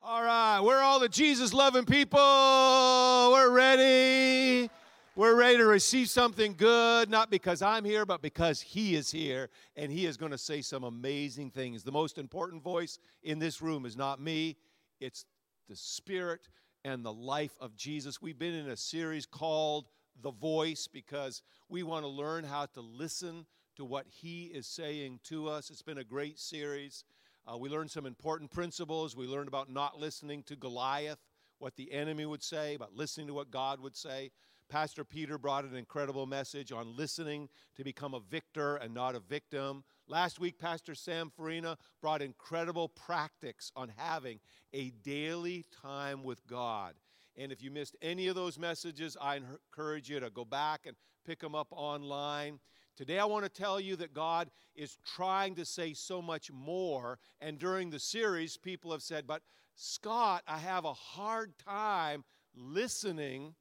All 0.00 0.22
right, 0.22 0.60
we're 0.60 0.80
all 0.80 1.00
the 1.00 1.08
Jesus 1.08 1.52
loving 1.52 1.84
people. 1.84 2.20
We're 2.20 3.50
ready. 3.50 4.70
We're 5.16 5.34
ready 5.34 5.56
to 5.56 5.66
receive 5.66 6.08
something 6.08 6.54
good, 6.56 7.10
not 7.10 7.32
because 7.32 7.62
I'm 7.62 7.84
here, 7.84 8.06
but 8.06 8.22
because 8.22 8.60
He 8.60 8.94
is 8.94 9.10
here, 9.10 9.50
and 9.74 9.90
He 9.90 10.06
is 10.06 10.16
going 10.16 10.30
to 10.30 10.38
say 10.38 10.62
some 10.62 10.84
amazing 10.84 11.50
things. 11.50 11.82
The 11.82 11.90
most 11.90 12.16
important 12.16 12.62
voice 12.62 13.00
in 13.24 13.40
this 13.40 13.60
room 13.60 13.84
is 13.84 13.96
not 13.96 14.20
me, 14.20 14.56
it's 15.00 15.24
the 15.68 15.74
Spirit 15.74 16.48
and 16.84 17.04
the 17.04 17.12
life 17.12 17.56
of 17.60 17.74
Jesus. 17.74 18.22
We've 18.22 18.38
been 18.38 18.54
in 18.54 18.68
a 18.68 18.76
series 18.76 19.26
called 19.26 19.88
The 20.22 20.30
Voice 20.30 20.86
because 20.86 21.42
we 21.68 21.82
want 21.82 22.04
to 22.04 22.08
learn 22.08 22.44
how 22.44 22.66
to 22.66 22.80
listen 22.80 23.46
to 23.74 23.84
what 23.84 24.06
He 24.08 24.44
is 24.44 24.68
saying 24.68 25.18
to 25.24 25.48
us. 25.48 25.70
It's 25.70 25.82
been 25.82 25.98
a 25.98 26.04
great 26.04 26.38
series. 26.38 27.02
Uh, 27.50 27.56
we 27.56 27.68
learned 27.68 27.90
some 27.90 28.04
important 28.04 28.50
principles. 28.50 29.16
We 29.16 29.26
learned 29.26 29.48
about 29.48 29.70
not 29.70 29.98
listening 29.98 30.42
to 30.44 30.56
Goliath, 30.56 31.18
what 31.58 31.76
the 31.76 31.92
enemy 31.92 32.26
would 32.26 32.42
say, 32.42 32.74
about 32.74 32.94
listening 32.94 33.26
to 33.28 33.34
what 33.34 33.50
God 33.50 33.80
would 33.80 33.96
say. 33.96 34.30
Pastor 34.68 35.02
Peter 35.02 35.38
brought 35.38 35.64
an 35.64 35.74
incredible 35.74 36.26
message 36.26 36.72
on 36.72 36.94
listening 36.94 37.48
to 37.76 37.84
become 37.84 38.12
a 38.12 38.20
victor 38.20 38.76
and 38.76 38.92
not 38.92 39.14
a 39.14 39.20
victim. 39.20 39.82
Last 40.06 40.38
week, 40.38 40.58
Pastor 40.58 40.94
Sam 40.94 41.30
Farina 41.34 41.78
brought 42.02 42.20
incredible 42.20 42.90
practice 42.90 43.72
on 43.74 43.92
having 43.96 44.40
a 44.74 44.90
daily 45.02 45.64
time 45.82 46.22
with 46.22 46.46
God. 46.46 46.94
And 47.34 47.50
if 47.50 47.62
you 47.62 47.70
missed 47.70 47.96
any 48.02 48.28
of 48.28 48.34
those 48.34 48.58
messages, 48.58 49.16
I 49.18 49.36
encourage 49.36 50.10
you 50.10 50.20
to 50.20 50.28
go 50.28 50.44
back 50.44 50.80
and 50.84 50.96
pick 51.24 51.40
them 51.40 51.54
up 51.54 51.68
online. 51.70 52.58
Today, 52.98 53.20
I 53.20 53.26
want 53.26 53.44
to 53.44 53.48
tell 53.48 53.78
you 53.78 53.94
that 53.94 54.12
God 54.12 54.50
is 54.74 54.98
trying 55.06 55.54
to 55.54 55.64
say 55.64 55.94
so 55.94 56.20
much 56.20 56.50
more. 56.50 57.20
And 57.40 57.56
during 57.56 57.90
the 57.90 58.00
series, 58.00 58.56
people 58.56 58.90
have 58.90 59.02
said, 59.02 59.24
But 59.24 59.42
Scott, 59.76 60.42
I 60.48 60.58
have 60.58 60.84
a 60.84 60.94
hard 60.94 61.52
time 61.64 62.24
listening 62.56 63.54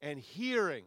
and 0.00 0.18
hearing. 0.18 0.84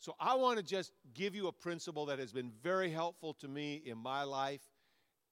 So, 0.00 0.16
I 0.18 0.34
want 0.34 0.58
to 0.58 0.64
just 0.64 0.90
give 1.14 1.36
you 1.36 1.46
a 1.46 1.52
principle 1.52 2.06
that 2.06 2.18
has 2.18 2.32
been 2.32 2.50
very 2.64 2.90
helpful 2.90 3.32
to 3.34 3.46
me 3.46 3.80
in 3.86 3.96
my 3.96 4.24
life 4.24 4.72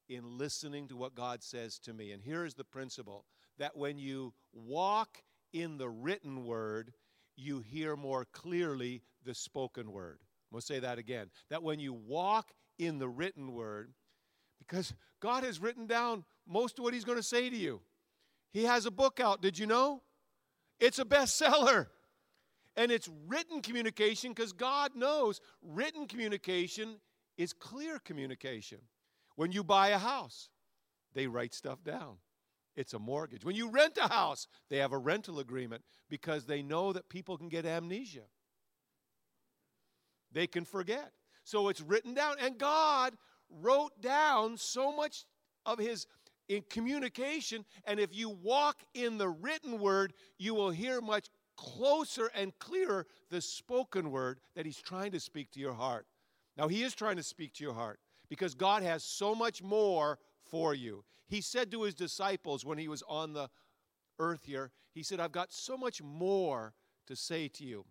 in 0.09 0.39
listening 0.39 0.87
to 0.87 0.97
what 0.97 1.17
God 1.17 1.43
says 1.43 1.81
to 1.81 1.93
me. 1.93 2.13
And 2.13 2.23
here 2.23 2.45
is 2.45 2.55
the 2.55 2.63
principle 2.63 3.25
that 3.59 3.77
when 3.77 3.99
you 3.99 4.35
walk 4.53 5.25
in 5.53 5.79
the 5.79 5.89
written 5.89 6.45
word, 6.45 6.93
you 7.35 7.59
hear 7.59 7.97
more 7.97 8.25
clearly 8.25 9.03
the 9.25 9.35
spoken 9.35 9.91
word. 9.91 10.21
We'll 10.53 10.61
say 10.61 10.79
that 10.81 10.99
again. 10.99 11.31
That 11.49 11.63
when 11.63 11.81
you 11.81 11.95
walk 11.95 12.53
in 12.79 12.99
the 12.99 13.09
written 13.09 13.53
word, 13.53 13.93
because 14.59 14.95
God 15.21 15.45
has 15.45 15.61
written 15.61 15.87
down 15.87 16.25
most 16.47 16.79
of 16.79 16.85
what 16.85 16.95
He's 16.95 17.05
going 17.05 17.19
to 17.19 17.23
say 17.23 17.49
to 17.49 17.57
you. 17.57 17.81
He 18.53 18.65
has 18.65 18.85
a 18.87 18.91
book 18.91 19.19
out, 19.19 19.41
did 19.41 19.59
you 19.59 19.67
know? 19.67 20.03
It's 20.79 20.99
a 20.99 21.05
bestseller. 21.05 21.87
And 22.77 22.91
it's 22.91 23.09
written 23.27 23.61
communication 23.61 24.33
because 24.33 24.53
God 24.53 24.95
knows 24.95 25.41
written 25.63 26.07
communication 26.07 26.97
is 27.37 27.53
clear 27.53 27.99
communication. 27.99 28.79
When 29.37 29.53
you 29.53 29.65
buy 29.65 29.89
a 29.89 29.99
house, 29.99 30.51
they 31.15 31.27
write 31.27 31.55
stuff 31.55 31.83
down. 31.85 32.17
It's 32.77 32.95
a 32.95 32.99
mortgage. 32.99 33.45
When 33.45 33.57
you 33.57 33.71
rent 33.71 33.99
a 34.01 34.09
house, 34.09 34.47
they 34.71 34.79
have 34.79 34.93
a 34.93 34.99
rental 34.99 35.39
agreement 35.39 35.83
because 36.09 36.47
they 36.47 36.63
know 36.63 36.93
that 36.93 37.09
people 37.09 37.37
can 37.37 37.49
get 37.49 37.67
amnesia 37.67 38.23
they 40.33 40.47
can 40.47 40.65
forget. 40.65 41.13
So 41.45 41.69
it's 41.69 41.81
written 41.81 42.15
down. 42.15 42.37
And 42.41 42.59
God 42.59 43.15
wrote 43.51 44.01
down 44.01 44.57
so 44.57 44.95
much 44.95 45.25
of 45.67 45.79
his 45.79 46.07
in 46.49 46.63
communication. 46.69 47.65
And 47.85 47.99
if 48.01 48.15
you 48.15 48.31
walk 48.31 48.83
in 48.95 49.19
the 49.19 49.29
written 49.29 49.79
word, 49.79 50.13
you 50.39 50.55
will 50.55 50.71
hear 50.71 51.01
much 51.01 51.29
closer 51.57 52.31
and 52.35 52.59
clearer 52.59 53.07
the 53.31 53.41
spoken 53.41 54.11
word 54.11 54.41
that 54.57 54.67
he's 54.67 54.81
trying 54.81 55.13
to 55.13 55.21
speak 55.21 55.51
to 55.53 55.61
your 55.61 55.75
heart. 55.75 56.07
Now, 56.57 56.69
he 56.69 56.83
is 56.83 56.95
trying 56.95 57.17
to 57.17 57.23
speak 57.23 57.55
to 57.55 57.65
your 57.65 57.75
heart 57.75 58.01
because 58.29 58.55
God 58.55 58.83
has 58.83 59.05
so 59.05 59.35
much 59.35 59.63
more 59.63 60.19
for 60.51 60.75
you. 60.75 61.05
He 61.29 61.41
said 61.41 61.71
to 61.71 61.83
his 61.83 61.95
disciples 61.95 62.65
when 62.65 62.79
he 62.79 62.89
was 62.89 63.03
on 63.09 63.33
the 63.33 63.49
earth 64.19 64.45
here, 64.45 64.71
He 64.95 65.03
said, 65.03 65.21
I've 65.21 65.33
got 65.33 65.53
so 65.53 65.77
much 65.77 66.03
more 66.03 66.75
to 67.07 67.17
say 67.17 67.49
to 67.49 67.65
you. 67.65 67.85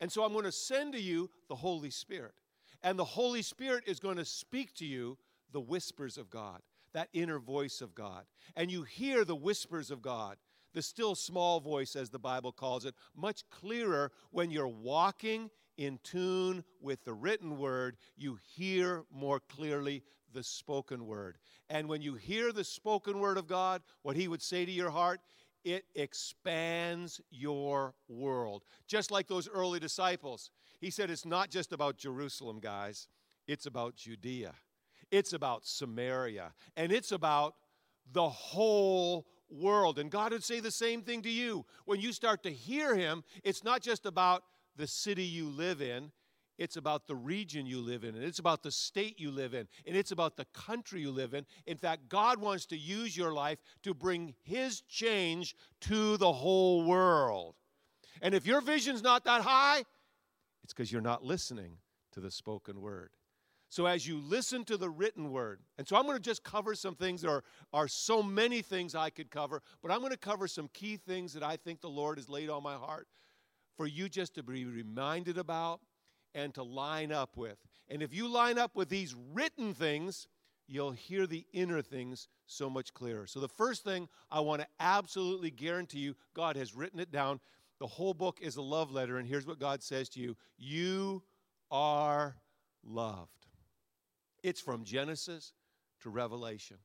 And 0.00 0.10
so 0.10 0.24
I'm 0.24 0.32
going 0.32 0.44
to 0.44 0.52
send 0.52 0.92
to 0.92 1.00
you 1.00 1.30
the 1.48 1.54
Holy 1.54 1.90
Spirit. 1.90 2.34
And 2.82 2.98
the 2.98 3.04
Holy 3.04 3.42
Spirit 3.42 3.84
is 3.86 3.98
going 3.98 4.16
to 4.16 4.24
speak 4.24 4.74
to 4.74 4.84
you 4.84 5.16
the 5.52 5.60
whispers 5.60 6.18
of 6.18 6.28
God, 6.28 6.60
that 6.92 7.08
inner 7.12 7.38
voice 7.38 7.80
of 7.80 7.94
God. 7.94 8.24
And 8.56 8.70
you 8.70 8.82
hear 8.82 9.24
the 9.24 9.36
whispers 9.36 9.90
of 9.90 10.02
God, 10.02 10.36
the 10.74 10.82
still 10.82 11.14
small 11.14 11.60
voice, 11.60 11.96
as 11.96 12.10
the 12.10 12.18
Bible 12.18 12.52
calls 12.52 12.84
it, 12.84 12.94
much 13.16 13.48
clearer 13.50 14.12
when 14.30 14.50
you're 14.50 14.68
walking 14.68 15.50
in 15.76 15.98
tune 16.02 16.64
with 16.80 17.04
the 17.04 17.14
written 17.14 17.58
word. 17.58 17.96
You 18.16 18.38
hear 18.54 19.04
more 19.12 19.40
clearly 19.40 20.02
the 20.32 20.42
spoken 20.42 21.06
word. 21.06 21.38
And 21.70 21.88
when 21.88 22.02
you 22.02 22.14
hear 22.14 22.52
the 22.52 22.64
spoken 22.64 23.20
word 23.20 23.38
of 23.38 23.46
God, 23.46 23.82
what 24.02 24.16
He 24.16 24.28
would 24.28 24.42
say 24.42 24.64
to 24.64 24.72
your 24.72 24.90
heart, 24.90 25.20
it 25.64 25.86
expands 25.94 27.20
your 27.30 27.94
world. 28.08 28.64
Just 28.86 29.10
like 29.10 29.26
those 29.26 29.48
early 29.48 29.80
disciples. 29.80 30.50
He 30.80 30.90
said 30.90 31.10
it's 31.10 31.24
not 31.24 31.50
just 31.50 31.72
about 31.72 31.96
Jerusalem, 31.96 32.60
guys, 32.60 33.08
it's 33.46 33.66
about 33.66 33.96
Judea, 33.96 34.54
it's 35.10 35.32
about 35.32 35.66
Samaria, 35.66 36.52
and 36.76 36.92
it's 36.92 37.12
about 37.12 37.54
the 38.12 38.28
whole 38.28 39.26
world. 39.50 39.98
And 39.98 40.10
God 40.10 40.32
would 40.32 40.44
say 40.44 40.60
the 40.60 40.70
same 40.70 41.02
thing 41.02 41.22
to 41.22 41.30
you. 41.30 41.64
When 41.84 42.00
you 42.00 42.12
start 42.12 42.42
to 42.42 42.50
hear 42.50 42.94
Him, 42.94 43.24
it's 43.42 43.64
not 43.64 43.80
just 43.80 44.04
about 44.06 44.44
the 44.76 44.86
city 44.86 45.24
you 45.24 45.48
live 45.48 45.80
in, 45.80 46.10
it's 46.58 46.76
about 46.76 47.06
the 47.06 47.14
region 47.14 47.66
you 47.66 47.80
live 47.80 48.04
in, 48.04 48.14
and 48.14 48.24
it's 48.24 48.38
about 48.38 48.62
the 48.62 48.70
state 48.70 49.18
you 49.18 49.30
live 49.30 49.54
in, 49.54 49.66
and 49.86 49.96
it's 49.96 50.12
about 50.12 50.36
the 50.36 50.46
country 50.46 51.00
you 51.00 51.10
live 51.10 51.34
in. 51.34 51.46
In 51.66 51.76
fact, 51.76 52.08
God 52.08 52.40
wants 52.40 52.66
to 52.66 52.76
use 52.76 53.16
your 53.16 53.32
life 53.32 53.58
to 53.82 53.94
bring 53.94 54.34
His 54.42 54.82
change 54.82 55.54
to 55.82 56.16
the 56.16 56.32
whole 56.32 56.84
world. 56.84 57.54
And 58.22 58.34
if 58.34 58.46
your 58.46 58.60
vision's 58.60 59.02
not 59.02 59.24
that 59.24 59.42
high, 59.42 59.84
it's 60.62 60.72
because 60.72 60.90
you're 60.90 61.00
not 61.00 61.24
listening 61.24 61.78
to 62.12 62.20
the 62.20 62.30
spoken 62.30 62.80
word. 62.80 63.10
So, 63.68 63.86
as 63.86 64.06
you 64.06 64.18
listen 64.18 64.64
to 64.66 64.76
the 64.76 64.88
written 64.88 65.32
word, 65.32 65.60
and 65.78 65.88
so 65.88 65.96
I'm 65.96 66.04
going 66.04 66.16
to 66.16 66.22
just 66.22 66.44
cover 66.44 66.76
some 66.76 66.94
things. 66.94 67.22
There 67.22 67.30
are, 67.32 67.44
are 67.72 67.88
so 67.88 68.22
many 68.22 68.62
things 68.62 68.94
I 68.94 69.10
could 69.10 69.32
cover, 69.32 69.62
but 69.82 69.90
I'm 69.90 69.98
going 69.98 70.12
to 70.12 70.16
cover 70.16 70.46
some 70.46 70.68
key 70.72 70.96
things 70.96 71.32
that 71.32 71.42
I 71.42 71.56
think 71.56 71.80
the 71.80 71.88
Lord 71.88 72.18
has 72.18 72.28
laid 72.28 72.50
on 72.50 72.62
my 72.62 72.74
heart 72.74 73.08
for 73.76 73.86
you 73.88 74.08
just 74.08 74.34
to 74.36 74.44
be 74.44 74.64
reminded 74.64 75.38
about 75.38 75.80
and 76.34 76.54
to 76.54 76.62
line 76.62 77.12
up 77.12 77.36
with. 77.36 77.58
And 77.88 78.02
if 78.02 78.14
you 78.14 78.28
line 78.28 78.58
up 78.58 78.74
with 78.74 78.88
these 78.88 79.14
written 79.32 79.74
things, 79.74 80.28
you'll 80.66 80.92
hear 80.92 81.26
the 81.26 81.46
inner 81.52 81.82
things 81.82 82.28
so 82.46 82.68
much 82.70 82.94
clearer. 82.94 83.26
So, 83.26 83.40
the 83.40 83.48
first 83.48 83.84
thing 83.84 84.08
I 84.30 84.40
want 84.40 84.62
to 84.62 84.68
absolutely 84.80 85.50
guarantee 85.50 86.00
you, 86.00 86.14
God 86.34 86.56
has 86.56 86.74
written 86.74 87.00
it 87.00 87.10
down. 87.10 87.40
The 87.80 87.86
whole 87.86 88.14
book 88.14 88.38
is 88.40 88.56
a 88.56 88.62
love 88.62 88.90
letter, 88.90 89.18
and 89.18 89.26
here's 89.26 89.46
what 89.46 89.58
God 89.58 89.82
says 89.82 90.08
to 90.10 90.20
you 90.20 90.36
You 90.56 91.22
are 91.70 92.36
loved. 92.82 93.46
It's 94.42 94.60
from 94.60 94.84
Genesis 94.84 95.52
to 96.00 96.10
Revelation. 96.10 96.76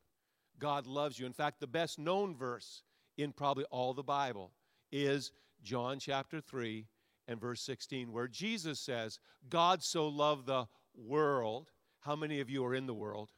God 0.59 0.87
loves 0.87 1.19
you. 1.19 1.25
In 1.25 1.33
fact, 1.33 1.59
the 1.59 1.67
best 1.67 1.99
known 1.99 2.35
verse 2.35 2.83
in 3.17 3.31
probably 3.31 3.65
all 3.65 3.93
the 3.93 4.03
Bible 4.03 4.51
is 4.91 5.31
John 5.63 5.99
chapter 5.99 6.41
3, 6.41 6.85
and 7.29 7.39
verse 7.39 7.61
16, 7.61 8.11
where 8.11 8.27
Jesus 8.27 8.79
says, 8.79 9.19
God 9.49 9.83
so 9.83 10.07
loved 10.07 10.47
the 10.47 10.65
world. 10.95 11.69
How 12.01 12.15
many 12.15 12.41
of 12.41 12.49
you 12.49 12.65
are 12.65 12.73
in 12.73 12.87
the 12.87 12.93
world? 12.93 13.29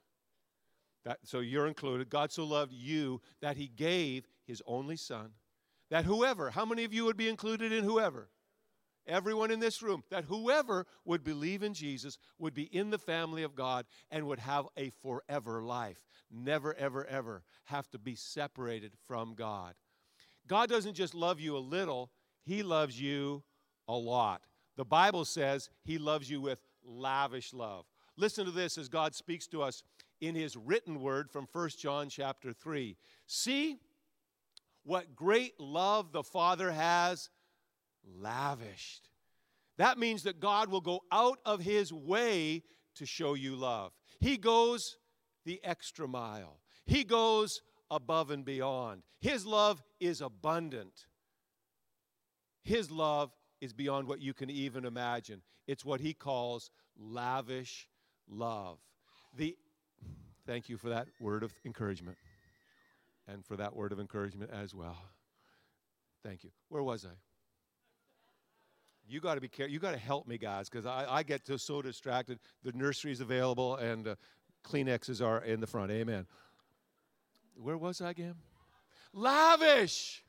That, 1.03 1.19
so 1.23 1.39
you're 1.39 1.67
included. 1.67 2.09
God 2.09 2.31
so 2.31 2.45
loved 2.45 2.71
you 2.71 3.21
that 3.41 3.57
he 3.57 3.67
gave 3.67 4.27
his 4.45 4.63
only 4.65 4.95
son. 4.95 5.31
That 5.89 6.05
whoever, 6.05 6.51
how 6.51 6.63
many 6.63 6.85
of 6.85 6.93
you 6.93 7.03
would 7.05 7.17
be 7.17 7.27
included 7.27 7.73
in 7.73 7.83
whoever? 7.83 8.29
Everyone 9.05 9.51
in 9.51 9.59
this 9.59 9.81
room, 9.81 10.03
that 10.09 10.25
whoever 10.25 10.85
would 11.03 11.23
believe 11.23 11.63
in 11.63 11.73
Jesus 11.73 12.17
would 12.39 12.53
be 12.53 12.63
in 12.63 12.91
the 12.91 12.99
family 12.99 13.43
of 13.43 13.55
God 13.55 13.85
and 14.09 14.25
would 14.27 14.39
have 14.39 14.67
a 14.77 14.91
forever 15.01 15.61
life. 15.61 16.05
Never, 16.31 16.73
ever, 16.75 17.05
ever 17.07 17.43
have 17.65 17.89
to 17.89 17.97
be 17.97 18.15
separated 18.15 18.93
from 19.05 19.33
God. 19.33 19.73
God 20.47 20.69
doesn't 20.69 20.93
just 20.93 21.13
love 21.13 21.41
you 21.41 21.57
a 21.57 21.59
little, 21.59 22.11
He 22.43 22.63
loves 22.63 23.01
you 23.01 23.43
a 23.91 23.97
lot. 23.97 24.43
The 24.77 24.85
Bible 24.85 25.25
says 25.25 25.69
he 25.83 25.97
loves 25.97 26.29
you 26.29 26.41
with 26.41 26.59
lavish 26.83 27.53
love. 27.53 27.85
Listen 28.17 28.45
to 28.45 28.51
this 28.51 28.77
as 28.77 28.89
God 28.89 29.13
speaks 29.13 29.47
to 29.47 29.61
us 29.61 29.83
in 30.19 30.35
his 30.35 30.55
written 30.55 31.01
word 31.01 31.29
from 31.29 31.47
1 31.51 31.69
John 31.77 32.09
chapter 32.09 32.53
3. 32.53 32.95
See 33.27 33.77
what 34.83 35.15
great 35.15 35.59
love 35.59 36.11
the 36.11 36.23
Father 36.23 36.71
has 36.71 37.29
lavished. 38.19 39.09
That 39.77 39.97
means 39.97 40.23
that 40.23 40.39
God 40.39 40.69
will 40.69 40.81
go 40.81 41.01
out 41.11 41.39
of 41.45 41.61
his 41.61 41.91
way 41.91 42.63
to 42.95 43.05
show 43.05 43.33
you 43.33 43.55
love. 43.55 43.91
He 44.19 44.37
goes 44.37 44.97
the 45.45 45.59
extra 45.63 46.07
mile. 46.07 46.59
He 46.85 47.03
goes 47.03 47.61
above 47.89 48.31
and 48.31 48.45
beyond. 48.45 49.03
His 49.19 49.45
love 49.45 49.81
is 49.99 50.21
abundant. 50.21 51.05
His 52.63 52.91
love 52.91 53.31
is 53.61 53.71
beyond 53.73 54.07
what 54.07 54.19
you 54.19 54.33
can 54.33 54.49
even 54.49 54.83
imagine. 54.85 55.41
It's 55.67 55.85
what 55.85 56.01
he 56.01 56.13
calls 56.13 56.71
lavish 56.99 57.87
love. 58.27 58.79
The 59.37 59.55
thank 60.45 60.67
you 60.67 60.77
for 60.77 60.89
that 60.89 61.07
word 61.21 61.43
of 61.43 61.53
encouragement 61.63 62.17
and 63.27 63.45
for 63.45 63.55
that 63.57 63.75
word 63.75 63.91
of 63.91 63.99
encouragement 63.99 64.51
as 64.51 64.73
well. 64.75 64.97
Thank 66.23 66.43
you. 66.43 66.49
Where 66.69 66.83
was 66.83 67.05
I? 67.05 67.15
You 69.07 69.19
got 69.19 69.35
to 69.35 69.41
be 69.41 69.47
careful. 69.47 69.73
You 69.73 69.79
got 69.79 69.91
to 69.91 69.97
help 69.97 70.27
me, 70.27 70.37
guys, 70.37 70.69
because 70.69 70.85
I, 70.85 71.05
I 71.09 71.23
get 71.23 71.41
so, 71.59 71.81
distracted. 71.81 72.39
The 72.63 72.71
nursery 72.73 73.11
is 73.11 73.21
available 73.21 73.75
and 73.75 74.07
uh, 74.07 74.15
Kleenexes 74.63 75.25
are 75.25 75.43
in 75.43 75.59
the 75.59 75.67
front. 75.67 75.91
Amen. 75.91 76.27
Where 77.55 77.77
was 77.77 78.01
I 78.01 78.11
again? 78.11 78.35
Lavish. 79.13 80.23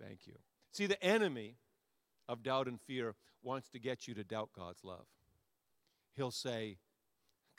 Thank 0.00 0.26
you. 0.26 0.34
See, 0.72 0.86
the 0.86 1.02
enemy 1.02 1.56
of 2.28 2.42
doubt 2.42 2.68
and 2.68 2.80
fear 2.80 3.14
wants 3.42 3.68
to 3.70 3.78
get 3.78 4.08
you 4.08 4.14
to 4.14 4.24
doubt 4.24 4.50
God's 4.56 4.84
love. 4.84 5.06
He'll 6.16 6.30
say, 6.30 6.78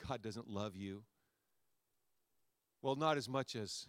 God 0.06 0.22
doesn't 0.22 0.48
love 0.48 0.76
you. 0.76 1.02
Well, 2.82 2.96
not 2.96 3.16
as 3.16 3.28
much 3.28 3.56
as 3.56 3.86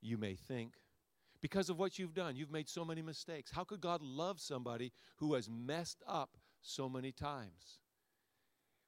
you 0.00 0.18
may 0.18 0.34
think. 0.34 0.74
Because 1.40 1.68
of 1.68 1.78
what 1.78 1.98
you've 1.98 2.14
done, 2.14 2.36
you've 2.36 2.50
made 2.50 2.68
so 2.68 2.84
many 2.84 3.02
mistakes. 3.02 3.50
How 3.50 3.64
could 3.64 3.80
God 3.80 4.00
love 4.00 4.40
somebody 4.40 4.92
who 5.16 5.34
has 5.34 5.48
messed 5.50 6.02
up 6.06 6.36
so 6.62 6.88
many 6.88 7.12
times? 7.12 7.80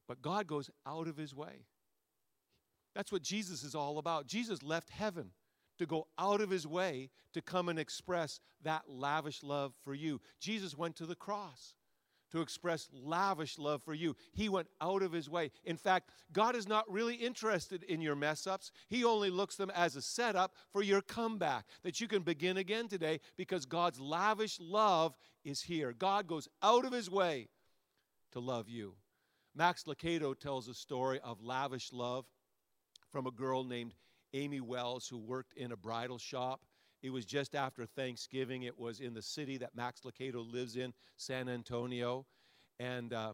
But 0.09 0.23
God 0.23 0.47
goes 0.47 0.71
out 0.87 1.09
of 1.09 1.17
his 1.17 1.35
way. 1.35 1.67
That's 2.95 3.13
what 3.13 3.23
Jesus 3.23 3.63
is 3.63 3.75
all 3.75 3.99
about. 3.99 4.27
Jesus 4.27 4.63
left 4.63 4.89
heaven 4.89 5.33
to 5.79 5.87
go 5.87 6.07
out 6.19 6.41
of 6.41 6.51
his 6.51 6.67
way 6.67 7.11
to 7.33 7.43
come 7.43 7.69
and 7.69 7.79
express 7.79 8.41
that 8.63 8.83
lavish 8.89 9.43
love 9.43 9.75
for 9.85 9.95
you. 9.95 10.21
Jesus 10.41 10.77
went 10.77 10.97
to 10.97 11.07
the 11.07 11.15
cross 11.15 11.75
to 12.33 12.41
express 12.41 12.89
lavish 12.93 13.59
love 13.59 13.83
for 13.83 13.95
you. 13.95 14.17
He 14.33 14.49
went 14.49 14.69
out 14.81 15.03
of 15.03 15.13
his 15.13 15.31
way. 15.31 15.51
In 15.65 15.77
fact, 15.77 16.11
God 16.33 16.57
is 16.57 16.69
not 16.69 16.91
really 16.91 17.15
interested 17.15 17.83
in 17.85 18.01
your 18.01 18.17
mess 18.17 18.47
ups. 18.47 18.73
He 18.89 19.05
only 19.05 19.31
looks 19.31 19.57
them 19.57 19.71
as 19.75 19.97
a 19.97 20.03
setup 20.03 20.55
for 20.73 20.83
your 20.83 21.01
comeback 21.01 21.67
that 21.83 22.01
you 22.01 22.09
can 22.09 22.23
begin 22.23 22.57
again 22.57 22.89
today 22.89 23.21
because 23.37 23.65
God's 23.65 24.01
lavish 24.01 24.59
love 24.61 25.17
is 25.45 25.63
here. 25.63 25.93
God 25.93 26.27
goes 26.27 26.49
out 26.63 26.85
of 26.85 26.93
his 26.93 27.11
way 27.11 27.49
to 28.33 28.41
love 28.41 28.69
you. 28.69 28.95
Max 29.55 29.85
Lucado 29.85 30.39
tells 30.39 30.69
a 30.69 30.75
story 30.75 31.21
of 31.25 31.43
lavish 31.43 31.93
love 31.93 32.27
from 33.11 33.27
a 33.27 33.31
girl 33.31 33.65
named 33.65 33.95
Amy 34.37 34.61
Wells 34.61 35.09
who 35.09 35.19
worked 35.19 35.55
in 35.55 35.73
a 35.73 35.77
bridal 35.77 36.19
shop. 36.19 36.61
It 37.03 37.11
was 37.11 37.25
just 37.25 37.55
after 37.55 37.87
Thanksgiving. 37.87 38.63
It 38.63 38.79
was 38.79 39.01
in 39.01 39.15
the 39.15 39.23
city 39.23 39.57
that 39.59 39.75
Max 39.75 40.03
Lucado 40.03 40.51
lives 40.51 40.77
in, 40.77 40.93
San 41.17 41.49
Antonio. 41.49 42.27
And 42.79 43.13
uh, 43.13 43.33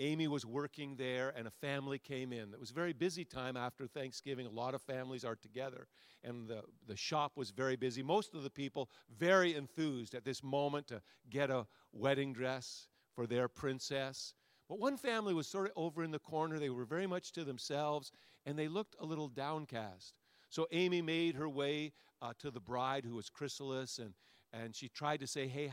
Amy 0.00 0.28
was 0.28 0.46
working 0.46 0.96
there, 0.96 1.34
and 1.36 1.46
a 1.46 1.50
family 1.50 1.98
came 1.98 2.32
in. 2.32 2.52
It 2.54 2.60
was 2.60 2.70
a 2.70 2.74
very 2.74 2.92
busy 2.92 3.24
time 3.24 3.56
after 3.56 3.86
Thanksgiving. 3.86 4.46
A 4.46 4.50
lot 4.50 4.74
of 4.74 4.80
families 4.82 5.24
are 5.24 5.34
together, 5.34 5.88
and 6.22 6.48
the, 6.48 6.62
the 6.86 6.96
shop 6.96 7.32
was 7.36 7.50
very 7.50 7.76
busy. 7.76 8.02
Most 8.02 8.34
of 8.34 8.42
the 8.42 8.50
people 8.50 8.88
very 9.18 9.54
enthused 9.54 10.14
at 10.14 10.24
this 10.24 10.42
moment 10.42 10.86
to 10.88 11.02
get 11.28 11.50
a 11.50 11.66
wedding 11.92 12.32
dress 12.32 12.86
for 13.14 13.26
their 13.26 13.48
princess. 13.48 14.34
But 14.68 14.78
one 14.78 14.96
family 14.96 15.34
was 15.34 15.46
sort 15.48 15.66
of 15.66 15.72
over 15.76 16.04
in 16.04 16.10
the 16.10 16.18
corner. 16.18 16.58
They 16.58 16.70
were 16.70 16.84
very 16.84 17.06
much 17.06 17.32
to 17.32 17.44
themselves, 17.44 18.12
and 18.46 18.58
they 18.58 18.68
looked 18.68 18.94
a 19.00 19.04
little 19.04 19.28
downcast. 19.28 20.14
So 20.48 20.66
Amy 20.72 21.02
made 21.02 21.34
her 21.34 21.48
way 21.48 21.92
uh, 22.20 22.32
to 22.40 22.50
the 22.50 22.60
bride, 22.60 23.04
who 23.04 23.14
was 23.14 23.30
Chrysalis, 23.30 23.98
and, 23.98 24.14
and 24.52 24.74
she 24.74 24.88
tried 24.88 25.20
to 25.20 25.26
say, 25.26 25.46
Hey, 25.46 25.72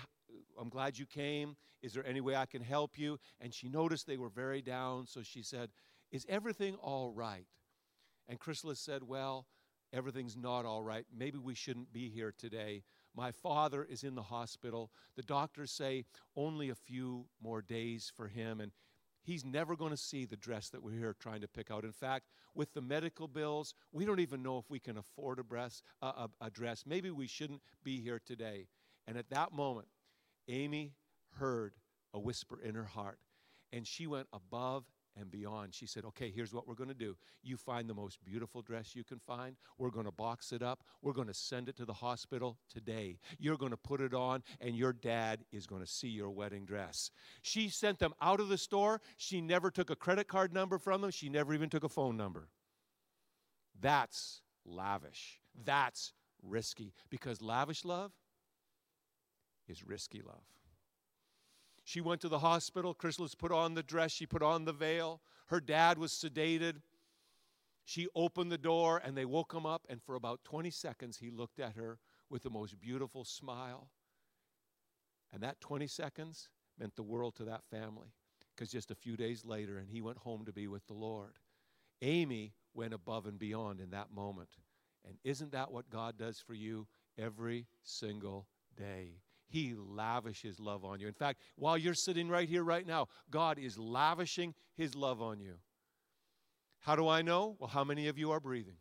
I'm 0.59 0.69
glad 0.69 0.97
you 0.97 1.05
came. 1.05 1.55
Is 1.81 1.93
there 1.93 2.05
any 2.05 2.21
way 2.21 2.35
I 2.35 2.45
can 2.45 2.61
help 2.61 2.97
you? 2.97 3.19
And 3.39 3.53
she 3.53 3.69
noticed 3.69 4.07
they 4.07 4.17
were 4.17 4.29
very 4.29 4.61
down, 4.61 5.07
so 5.07 5.21
she 5.21 5.43
said, 5.43 5.69
Is 6.11 6.25
everything 6.27 6.75
all 6.75 7.11
right? 7.11 7.45
And 8.27 8.39
Chrysalis 8.39 8.79
said, 8.79 9.03
Well, 9.03 9.45
everything's 9.93 10.35
not 10.35 10.65
all 10.65 10.83
right. 10.83 11.05
Maybe 11.15 11.37
we 11.37 11.55
shouldn't 11.55 11.93
be 11.93 12.09
here 12.09 12.33
today. 12.37 12.83
My 13.15 13.31
father 13.31 13.83
is 13.83 14.03
in 14.03 14.15
the 14.15 14.23
hospital. 14.23 14.91
The 15.15 15.23
doctors 15.23 15.71
say 15.71 16.03
only 16.35 16.69
a 16.69 16.75
few 16.75 17.27
more 17.41 17.61
days 17.61 18.11
for 18.13 18.27
him, 18.27 18.59
and 18.59 18.71
he's 19.25 19.43
never 19.43 19.75
going 19.75 19.91
to 19.91 19.97
see 19.97 20.25
the 20.25 20.37
dress 20.37 20.69
that 20.69 20.81
we're 20.81 20.97
here 20.97 21.15
trying 21.19 21.41
to 21.41 21.47
pick 21.47 21.71
out. 21.71 21.83
In 21.83 21.91
fact, 21.91 22.27
with 22.53 22.73
the 22.73 22.81
medical 22.81 23.27
bills, 23.27 23.73
we 23.91 24.05
don't 24.05 24.19
even 24.19 24.41
know 24.41 24.57
if 24.57 24.69
we 24.69 24.79
can 24.79 24.97
afford 24.97 25.39
a, 25.39 25.43
dress, 25.43 25.81
a, 26.01 26.29
a 26.39 26.49
dress. 26.49 26.83
Maybe 26.85 27.09
we 27.11 27.27
shouldn't 27.27 27.61
be 27.83 27.99
here 27.99 28.21
today. 28.23 28.67
And 29.07 29.17
at 29.17 29.29
that 29.31 29.51
moment, 29.51 29.87
Amy 30.47 30.93
heard 31.39 31.73
a 32.13 32.19
whisper 32.19 32.59
in 32.61 32.75
her 32.75 32.85
heart, 32.85 33.19
and 33.73 33.85
she 33.85 34.07
went 34.07 34.27
above 34.31 34.85
and 35.19 35.31
beyond. 35.31 35.73
She 35.73 35.85
said, 35.85 36.05
Okay, 36.05 36.31
here's 36.33 36.53
what 36.53 36.67
we're 36.67 36.75
going 36.75 36.89
to 36.89 36.93
do. 36.93 37.15
You 37.43 37.57
find 37.57 37.89
the 37.89 37.93
most 37.93 38.23
beautiful 38.23 38.61
dress 38.61 38.95
you 38.95 39.03
can 39.03 39.19
find. 39.19 39.55
We're 39.77 39.89
going 39.89 40.05
to 40.05 40.11
box 40.11 40.51
it 40.51 40.61
up. 40.61 40.83
We're 41.01 41.13
going 41.13 41.27
to 41.27 41.33
send 41.33 41.69
it 41.69 41.77
to 41.77 41.85
the 41.85 41.93
hospital 41.93 42.57
today. 42.71 43.19
You're 43.39 43.57
going 43.57 43.71
to 43.71 43.77
put 43.77 44.01
it 44.01 44.13
on, 44.13 44.43
and 44.59 44.75
your 44.75 44.93
dad 44.93 45.45
is 45.51 45.65
going 45.65 45.81
to 45.81 45.87
see 45.87 46.09
your 46.09 46.29
wedding 46.29 46.65
dress. 46.65 47.11
She 47.41 47.69
sent 47.69 47.99
them 47.99 48.13
out 48.21 48.39
of 48.39 48.49
the 48.49 48.57
store. 48.57 49.01
She 49.17 49.41
never 49.41 49.71
took 49.71 49.89
a 49.89 49.95
credit 49.95 50.27
card 50.27 50.53
number 50.53 50.77
from 50.77 51.01
them. 51.01 51.11
She 51.11 51.29
never 51.29 51.53
even 51.53 51.69
took 51.69 51.83
a 51.83 51.89
phone 51.89 52.17
number. 52.17 52.49
That's 53.79 54.41
lavish. 54.65 55.39
That's 55.63 56.13
risky 56.41 56.93
because 57.09 57.41
lavish 57.41 57.85
love 57.85 58.11
is 59.67 59.85
risky 59.85 60.21
love. 60.21 60.43
She 61.85 62.01
went 62.01 62.19
to 62.21 62.29
the 62.29 62.39
hospital. 62.39 62.95
Chrysalis 62.95 63.35
put 63.35 63.51
on 63.51 63.75
the 63.75 63.83
dress, 63.83 64.11
she 64.11 64.25
put 64.25 64.41
on 64.41 64.65
the 64.65 64.73
veil. 64.73 65.21
Her 65.47 65.61
dad 65.61 65.97
was 65.99 66.11
sedated. 66.11 66.81
She 67.85 68.07
opened 68.15 68.51
the 68.51 68.57
door 68.57 68.99
and 69.05 69.15
they 69.15 69.25
woke 69.25 69.53
him 69.53 69.67
up, 69.67 69.85
and 69.87 70.01
for 70.01 70.15
about 70.15 70.43
20 70.43 70.71
seconds, 70.71 71.19
he 71.19 71.29
looked 71.29 71.59
at 71.59 71.75
her 71.75 71.99
with 72.31 72.41
the 72.41 72.49
most 72.49 72.81
beautiful 72.81 73.23
smile. 73.23 73.89
And 75.31 75.43
that 75.43 75.61
20 75.61 75.85
seconds 75.85 76.49
meant 76.79 76.95
the 76.95 77.03
world 77.03 77.35
to 77.35 77.45
that 77.45 77.63
family 77.69 78.07
because 78.55 78.71
just 78.71 78.89
a 78.89 78.95
few 78.95 79.15
days 79.15 79.45
later, 79.45 79.77
and 79.77 79.87
he 79.87 80.01
went 80.01 80.17
home 80.17 80.45
to 80.45 80.51
be 80.51 80.67
with 80.67 80.87
the 80.87 80.93
Lord. 80.93 81.33
Amy 82.01 82.53
went 82.73 82.95
above 82.95 83.27
and 83.27 83.37
beyond 83.37 83.79
in 83.79 83.91
that 83.91 84.11
moment. 84.11 84.49
And 85.07 85.17
isn't 85.23 85.51
that 85.51 85.71
what 85.71 85.91
God 85.91 86.17
does 86.17 86.39
for 86.39 86.55
you 86.55 86.87
every 87.15 87.67
single 87.83 88.47
day? 88.75 89.19
He 89.47 89.73
lavishes 89.75 90.59
love 90.59 90.83
on 90.83 90.99
you. 90.99 91.07
In 91.07 91.13
fact, 91.13 91.41
while 91.55 91.77
you're 91.77 91.93
sitting 91.93 92.29
right 92.29 92.47
here, 92.47 92.63
right 92.63 92.85
now, 92.85 93.07
God 93.29 93.59
is 93.59 93.77
lavishing 93.77 94.53
His 94.75 94.95
love 94.95 95.21
on 95.21 95.39
you. 95.39 95.55
How 96.79 96.95
do 96.95 97.07
I 97.07 97.21
know? 97.21 97.55
Well, 97.59 97.69
how 97.69 97.83
many 97.83 98.07
of 98.07 98.17
you 98.17 98.31
are 98.31 98.39
breathing? 98.39 98.77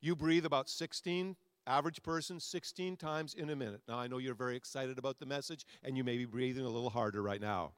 You 0.00 0.14
breathe 0.14 0.46
about 0.46 0.68
16, 0.68 1.36
average 1.66 2.02
person, 2.02 2.38
16 2.38 2.96
times 2.96 3.34
in 3.34 3.50
a 3.50 3.56
minute. 3.56 3.82
Now, 3.88 3.98
I 3.98 4.06
know 4.06 4.18
you're 4.18 4.34
very 4.34 4.56
excited 4.56 4.98
about 4.98 5.18
the 5.18 5.26
message, 5.26 5.66
and 5.82 5.96
you 5.96 6.04
may 6.04 6.16
be 6.16 6.24
breathing 6.24 6.64
a 6.64 6.68
little 6.68 6.90
harder 6.90 7.20
right 7.22 7.40
now. 7.40 7.72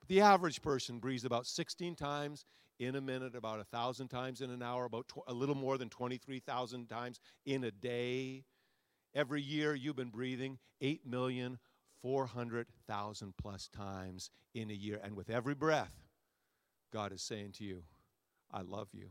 But 0.00 0.08
the 0.08 0.20
average 0.20 0.60
person 0.60 0.98
breathes 0.98 1.24
about 1.24 1.46
16 1.46 1.94
times 1.96 2.44
in 2.78 2.94
a 2.94 3.00
minute, 3.00 3.34
about 3.34 3.56
1,000 3.56 4.08
times 4.08 4.42
in 4.42 4.50
an 4.50 4.62
hour, 4.62 4.84
about 4.84 5.08
tw- 5.08 5.28
a 5.28 5.32
little 5.32 5.54
more 5.54 5.78
than 5.78 5.88
23,000 5.88 6.88
times 6.88 7.20
in 7.46 7.64
a 7.64 7.70
day. 7.70 8.44
Every 9.16 9.40
year 9.40 9.74
you've 9.74 9.96
been 9.96 10.10
breathing 10.10 10.58
8,400,000 10.82 13.32
plus 13.40 13.68
times 13.68 14.30
in 14.54 14.70
a 14.70 14.74
year. 14.74 15.00
And 15.02 15.16
with 15.16 15.30
every 15.30 15.54
breath, 15.54 15.94
God 16.92 17.14
is 17.14 17.22
saying 17.22 17.52
to 17.52 17.64
you, 17.64 17.84
I 18.52 18.60
love 18.60 18.88
you. 18.92 19.08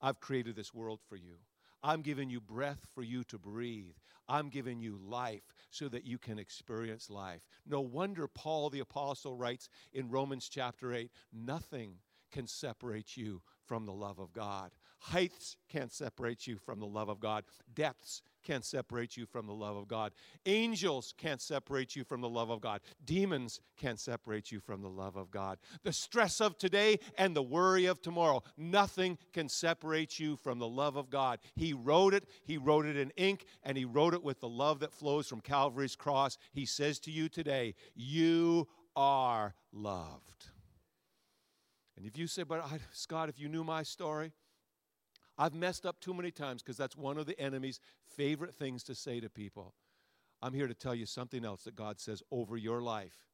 I've 0.00 0.20
created 0.20 0.54
this 0.54 0.72
world 0.72 1.00
for 1.08 1.16
you. 1.16 1.38
I'm 1.82 2.02
giving 2.02 2.30
you 2.30 2.40
breath 2.40 2.86
for 2.94 3.02
you 3.02 3.24
to 3.24 3.36
breathe. 3.36 3.96
I'm 4.28 4.48
giving 4.48 4.80
you 4.80 4.96
life 5.02 5.56
so 5.70 5.88
that 5.88 6.06
you 6.06 6.18
can 6.18 6.38
experience 6.38 7.10
life. 7.10 7.42
No 7.66 7.80
wonder 7.80 8.28
Paul 8.28 8.70
the 8.70 8.78
Apostle 8.78 9.34
writes 9.34 9.68
in 9.92 10.08
Romans 10.08 10.48
chapter 10.48 10.94
8 10.94 11.10
nothing 11.32 11.94
can 12.30 12.46
separate 12.46 13.16
you 13.16 13.42
from 13.64 13.86
the 13.86 13.92
love 13.92 14.20
of 14.20 14.32
God. 14.32 14.70
Heights 14.98 15.56
can't 15.68 15.92
separate 15.92 16.46
you 16.46 16.58
from 16.58 16.80
the 16.80 16.86
love 16.86 17.08
of 17.08 17.20
God. 17.20 17.44
Depths 17.74 18.22
can't 18.46 18.64
separate 18.64 19.16
you 19.16 19.26
from 19.26 19.46
the 19.46 19.52
love 19.52 19.76
of 19.76 19.88
God. 19.88 20.12
Angels 20.46 21.12
can't 21.18 21.42
separate 21.42 21.96
you 21.96 22.04
from 22.04 22.20
the 22.20 22.28
love 22.28 22.48
of 22.48 22.60
God. 22.60 22.80
Demons 23.04 23.60
can't 23.76 23.98
separate 23.98 24.52
you 24.52 24.60
from 24.60 24.82
the 24.82 24.88
love 24.88 25.16
of 25.16 25.32
God. 25.32 25.58
The 25.82 25.92
stress 25.92 26.40
of 26.40 26.56
today 26.56 27.00
and 27.18 27.34
the 27.34 27.42
worry 27.42 27.86
of 27.86 28.00
tomorrow, 28.00 28.44
nothing 28.56 29.18
can 29.32 29.48
separate 29.48 30.20
you 30.20 30.36
from 30.36 30.60
the 30.60 30.68
love 30.68 30.96
of 30.96 31.10
God. 31.10 31.40
He 31.56 31.72
wrote 31.72 32.14
it, 32.14 32.24
He 32.44 32.56
wrote 32.56 32.86
it 32.86 32.96
in 32.96 33.10
ink, 33.16 33.46
and 33.64 33.76
He 33.76 33.84
wrote 33.84 34.14
it 34.14 34.22
with 34.22 34.40
the 34.40 34.48
love 34.48 34.78
that 34.80 34.92
flows 34.92 35.26
from 35.26 35.40
Calvary's 35.40 35.96
cross. 35.96 36.38
He 36.52 36.66
says 36.66 37.00
to 37.00 37.10
you 37.10 37.28
today, 37.28 37.74
You 37.96 38.68
are 38.94 39.54
loved. 39.72 40.46
And 41.96 42.06
if 42.06 42.16
you 42.16 42.28
say, 42.28 42.44
But 42.44 42.60
I, 42.60 42.78
Scott, 42.92 43.28
if 43.28 43.40
you 43.40 43.48
knew 43.48 43.64
my 43.64 43.82
story, 43.82 44.32
I've 45.38 45.54
messed 45.54 45.84
up 45.84 46.00
too 46.00 46.14
many 46.14 46.30
times 46.30 46.62
because 46.62 46.76
that's 46.76 46.96
one 46.96 47.18
of 47.18 47.26
the 47.26 47.38
enemy's 47.38 47.80
favorite 48.16 48.54
things 48.54 48.82
to 48.84 48.94
say 48.94 49.20
to 49.20 49.28
people. 49.28 49.74
I'm 50.42 50.54
here 50.54 50.68
to 50.68 50.74
tell 50.74 50.94
you 50.94 51.06
something 51.06 51.44
else 51.44 51.64
that 51.64 51.76
God 51.76 52.00
says 52.00 52.22
over 52.30 52.56
your 52.56 52.80
life. 52.80 53.26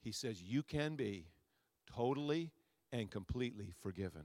He 0.00 0.12
says, 0.12 0.42
You 0.42 0.62
can 0.62 0.96
be 0.96 1.26
totally 1.94 2.52
and 2.92 3.10
completely 3.10 3.72
forgiven. 3.82 4.24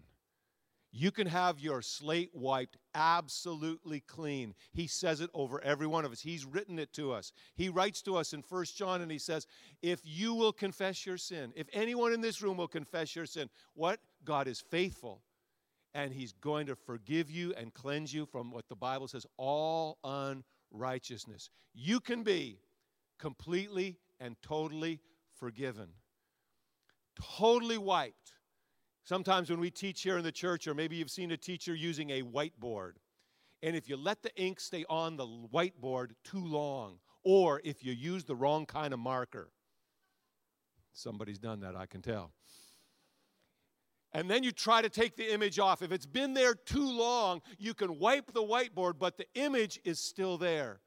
You 0.97 1.11
can 1.11 1.27
have 1.27 1.59
your 1.59 1.81
slate 1.81 2.29
wiped 2.33 2.77
absolutely 2.93 3.99
clean. 3.99 4.55
He 4.71 4.87
says 4.87 5.19
it 5.19 5.29
over 5.33 5.61
every 5.61 5.87
one 5.87 6.05
of 6.05 6.13
us. 6.13 6.21
He's 6.21 6.45
written 6.45 6.79
it 6.79 6.93
to 6.93 7.11
us. 7.11 7.33
He 7.55 7.67
writes 7.67 8.01
to 8.03 8.15
us 8.15 8.31
in 8.31 8.41
First 8.41 8.77
John 8.77 9.01
and 9.01 9.11
he 9.11 9.17
says, 9.17 9.45
If 9.81 9.99
you 10.05 10.33
will 10.33 10.53
confess 10.53 11.05
your 11.05 11.17
sin, 11.17 11.51
if 11.53 11.67
anyone 11.73 12.13
in 12.13 12.21
this 12.21 12.41
room 12.41 12.55
will 12.55 12.69
confess 12.69 13.13
your 13.13 13.25
sin, 13.25 13.49
what? 13.73 13.99
God 14.23 14.47
is 14.47 14.61
faithful 14.61 15.21
and 15.95 16.13
he's 16.13 16.33
going 16.33 16.67
to 16.67 16.75
forgive 16.75 17.31
you 17.31 17.53
and 17.57 17.73
cleanse 17.73 18.13
you 18.13 18.25
from 18.25 18.51
what 18.51 18.67
the 18.67 18.75
Bible 18.75 19.07
says 19.07 19.25
all 19.37 19.97
unrighteousness. 20.03 21.49
You 21.73 22.01
can 22.01 22.21
be 22.21 22.59
completely 23.17 23.97
and 24.19 24.35
totally 24.43 24.99
forgiven, 25.39 25.87
totally 27.37 27.77
wiped. 27.77 28.33
Sometimes 29.05 29.49
when 29.49 29.59
we 29.59 29.71
teach 29.71 30.01
here 30.01 30.17
in 30.17 30.23
the 30.23 30.31
church, 30.33 30.67
or 30.67 30.73
maybe 30.73 30.97
you've 30.97 31.09
seen 31.09 31.31
a 31.31 31.37
teacher 31.37 31.73
using 31.73 32.09
a 32.09 32.23
whiteboard, 32.23 32.93
and 33.63 33.73
if 33.75 33.87
you 33.87 33.95
let 33.95 34.21
the 34.21 34.35
ink 34.35 34.59
stay 34.59 34.83
on 34.89 35.15
the 35.15 35.25
whiteboard 35.25 36.09
too 36.25 36.45
long, 36.45 36.97
or 37.23 37.61
if 37.63 37.85
you 37.85 37.93
use 37.93 38.25
the 38.25 38.35
wrong 38.35 38.65
kind 38.65 38.93
of 38.93 38.99
marker, 38.99 39.49
somebody's 40.91 41.39
done 41.39 41.61
that, 41.61 41.75
I 41.75 41.85
can 41.85 42.01
tell. 42.01 42.33
And 44.15 44.31
then 44.31 44.43
you 44.43 44.53
try 44.53 44.81
to 44.81 44.87
take 44.87 45.17
the 45.17 45.33
image 45.33 45.59
off. 45.59 45.81
If 45.81 45.91
it's 45.91 46.05
been 46.05 46.33
there 46.33 46.55
too 46.55 46.89
long, 46.89 47.41
you 47.59 47.73
can 47.73 47.99
wipe 47.99 48.31
the 48.31 48.41
whiteboard, 48.41 48.93
but 48.97 49.17
the 49.17 49.25
image 49.35 49.77
is 49.83 49.99
still 49.99 50.37
there. 50.37 50.79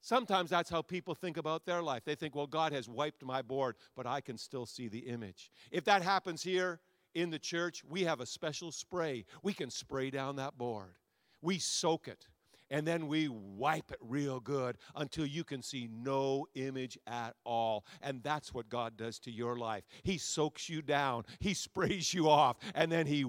Sometimes 0.00 0.48
that's 0.50 0.70
how 0.70 0.80
people 0.80 1.16
think 1.16 1.38
about 1.38 1.66
their 1.66 1.82
life. 1.82 2.04
They 2.04 2.14
think, 2.14 2.36
well, 2.36 2.46
God 2.46 2.72
has 2.72 2.88
wiped 2.88 3.24
my 3.24 3.42
board, 3.42 3.74
but 3.96 4.06
I 4.06 4.20
can 4.20 4.38
still 4.38 4.64
see 4.64 4.86
the 4.86 5.00
image. 5.00 5.50
If 5.72 5.82
that 5.86 6.02
happens 6.02 6.40
here, 6.40 6.78
in 7.14 7.30
the 7.30 7.38
church, 7.38 7.82
we 7.84 8.04
have 8.04 8.20
a 8.20 8.26
special 8.26 8.70
spray. 8.70 9.24
We 9.42 9.52
can 9.52 9.68
spray 9.68 10.10
down 10.10 10.36
that 10.36 10.56
board. 10.56 10.94
We 11.40 11.58
soak 11.58 12.06
it 12.06 12.28
and 12.72 12.86
then 12.86 13.06
we 13.06 13.28
wipe 13.28 13.92
it 13.92 13.98
real 14.00 14.40
good 14.40 14.78
until 14.96 15.26
you 15.26 15.44
can 15.44 15.62
see 15.62 15.88
no 15.92 16.46
image 16.54 16.98
at 17.06 17.36
all. 17.44 17.84
And 18.00 18.22
that's 18.22 18.52
what 18.52 18.68
God 18.70 18.96
does 18.96 19.18
to 19.20 19.30
your 19.30 19.58
life. 19.58 19.84
He 20.02 20.16
soaks 20.18 20.68
you 20.68 20.80
down, 20.82 21.24
He 21.38 21.54
sprays 21.72 22.12
you 22.12 22.28
off, 22.28 22.56
and 22.74 22.90
then 22.90 23.06
He 23.06 23.24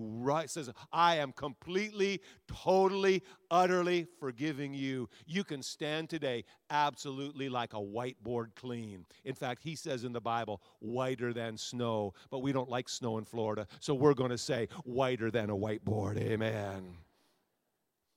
says, 0.47 0.71
I 0.91 1.17
am 1.17 1.33
completely, 1.33 2.21
totally, 2.47 3.21
utterly 3.51 4.07
forgiving 4.17 4.73
you. 4.73 5.09
You 5.27 5.43
can 5.43 5.61
stand 5.61 6.09
today 6.09 6.45
absolutely 6.69 7.49
like 7.49 7.73
a 7.73 7.77
whiteboard 7.77 8.55
clean. 8.55 9.05
In 9.25 9.35
fact, 9.35 9.61
He 9.61 9.75
says 9.75 10.05
in 10.05 10.13
the 10.13 10.21
Bible, 10.21 10.61
whiter 10.79 11.33
than 11.33 11.57
snow, 11.57 12.13
but 12.31 12.39
we 12.39 12.53
don't 12.53 12.69
like 12.69 12.87
snow 12.87 13.17
in 13.17 13.25
Florida, 13.25 13.67
so 13.81 13.93
we're 13.93 14.13
going 14.13 14.31
to 14.31 14.37
say 14.37 14.69
whiter 14.85 15.29
than 15.29 15.49
a 15.49 15.55
whiteboard. 15.55 16.17
Amen. 16.17 16.95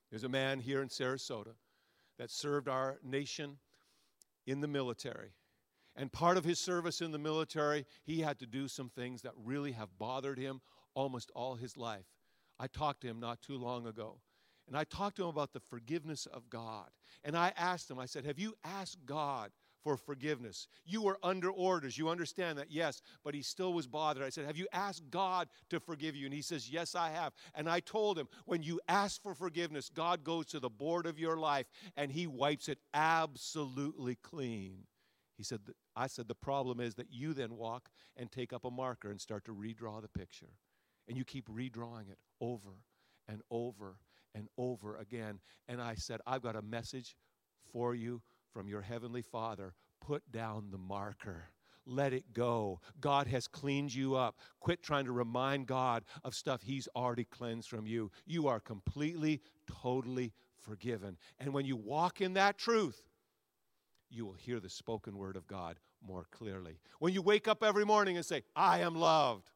There's 0.09 0.23
a 0.23 0.29
man 0.29 0.59
here 0.59 0.81
in 0.81 0.89
Sarasota 0.89 1.53
that 2.17 2.31
served 2.31 2.67
our 2.67 2.99
nation 3.03 3.57
in 4.45 4.61
the 4.61 4.67
military. 4.67 5.33
And 5.95 6.11
part 6.11 6.37
of 6.37 6.45
his 6.45 6.59
service 6.59 7.01
in 7.01 7.11
the 7.11 7.17
military, 7.17 7.85
he 8.03 8.21
had 8.21 8.39
to 8.39 8.45
do 8.45 8.67
some 8.67 8.89
things 8.89 9.23
that 9.23 9.33
really 9.35 9.71
have 9.71 9.97
bothered 9.97 10.37
him 10.37 10.61
almost 10.93 11.31
all 11.35 11.55
his 11.55 11.75
life. 11.75 12.05
I 12.59 12.67
talked 12.67 13.01
to 13.01 13.07
him 13.07 13.19
not 13.19 13.41
too 13.41 13.57
long 13.57 13.87
ago. 13.87 14.19
And 14.67 14.77
I 14.77 14.83
talked 14.83 15.15
to 15.17 15.23
him 15.23 15.29
about 15.29 15.53
the 15.53 15.59
forgiveness 15.59 16.25
of 16.25 16.49
God. 16.49 16.89
And 17.23 17.37
I 17.37 17.53
asked 17.55 17.89
him, 17.89 17.99
I 17.99 18.05
said, 18.05 18.25
Have 18.25 18.39
you 18.39 18.53
asked 18.63 19.05
God 19.05 19.51
for 19.87 19.95
forgiveness. 19.95 20.67
You 20.85 21.01
were 21.01 21.17
under 21.23 21.49
orders. 21.49 21.97
You 21.97 22.09
understand 22.09 22.57
that? 22.57 22.69
Yes, 22.69 23.01
but 23.23 23.33
he 23.33 23.41
still 23.41 23.71
was 23.71 23.87
bothered. 23.87 24.21
I 24.21 24.27
said, 24.27 24.45
Have 24.45 24.57
you 24.57 24.67
asked 24.73 25.09
God 25.09 25.47
to 25.69 25.79
forgive 25.79 26.13
you? 26.13 26.25
And 26.25 26.33
he 26.33 26.41
says, 26.41 26.69
Yes, 26.69 26.93
I 26.93 27.09
have. 27.09 27.31
And 27.55 27.69
I 27.69 27.79
told 27.79 28.19
him, 28.19 28.27
When 28.43 28.61
you 28.61 28.81
ask 28.89 29.21
for 29.23 29.33
forgiveness, 29.33 29.89
God 29.89 30.25
goes 30.25 30.47
to 30.47 30.59
the 30.59 30.69
board 30.69 31.05
of 31.05 31.17
your 31.17 31.37
life 31.37 31.67
and 31.95 32.11
he 32.11 32.27
wipes 32.27 32.67
it 32.67 32.79
absolutely 32.93 34.15
clean. 34.15 34.79
He 35.37 35.43
said, 35.43 35.61
I 35.95 36.07
said, 36.07 36.27
The 36.27 36.35
problem 36.35 36.81
is 36.81 36.95
that 36.95 37.07
you 37.09 37.33
then 37.33 37.55
walk 37.55 37.87
and 38.17 38.29
take 38.29 38.51
up 38.51 38.65
a 38.65 38.71
marker 38.71 39.09
and 39.09 39.21
start 39.21 39.45
to 39.45 39.53
redraw 39.53 40.01
the 40.01 40.09
picture. 40.09 40.51
And 41.07 41.17
you 41.17 41.23
keep 41.23 41.47
redrawing 41.47 42.11
it 42.11 42.17
over 42.41 42.83
and 43.29 43.41
over 43.49 43.95
and 44.35 44.49
over 44.57 44.97
again. 44.97 45.39
And 45.69 45.81
I 45.81 45.95
said, 45.95 46.19
I've 46.27 46.41
got 46.41 46.57
a 46.57 46.61
message 46.61 47.15
for 47.71 47.95
you 47.95 48.21
from 48.57 48.67
your 48.67 48.81
Heavenly 48.81 49.21
Father, 49.21 49.75
put 50.01 50.31
down 50.31 50.69
the 50.71 50.79
marker. 50.79 51.43
Let 51.85 52.11
it 52.11 52.33
go. 52.33 52.79
God 52.99 53.27
has 53.27 53.47
cleaned 53.47 53.93
you 53.93 54.15
up. 54.15 54.39
Quit 54.59 54.81
trying 54.81 55.05
to 55.05 55.11
remind 55.11 55.67
God 55.67 56.03
of 56.23 56.33
stuff 56.33 56.63
He's 56.63 56.89
already 56.95 57.23
cleansed 57.23 57.69
from 57.69 57.85
you. 57.85 58.09
You 58.25 58.47
are 58.47 58.59
completely, 58.59 59.41
totally 59.67 60.33
forgiven. 60.57 61.17
And 61.39 61.53
when 61.53 61.67
you 61.67 61.75
walk 61.75 62.19
in 62.19 62.33
that 62.33 62.57
truth, 62.57 62.99
you 64.09 64.25
will 64.25 64.33
hear 64.33 64.59
the 64.59 64.71
spoken 64.71 65.19
word 65.19 65.35
of 65.35 65.45
God 65.45 65.77
more 66.01 66.25
clearly. 66.31 66.79
When 66.97 67.13
you 67.13 67.21
wake 67.21 67.47
up 67.47 67.63
every 67.63 67.85
morning 67.85 68.15
and 68.15 68.25
say, 68.25 68.41
I 68.55 68.79
am 68.79 68.95
loved, 68.95 69.51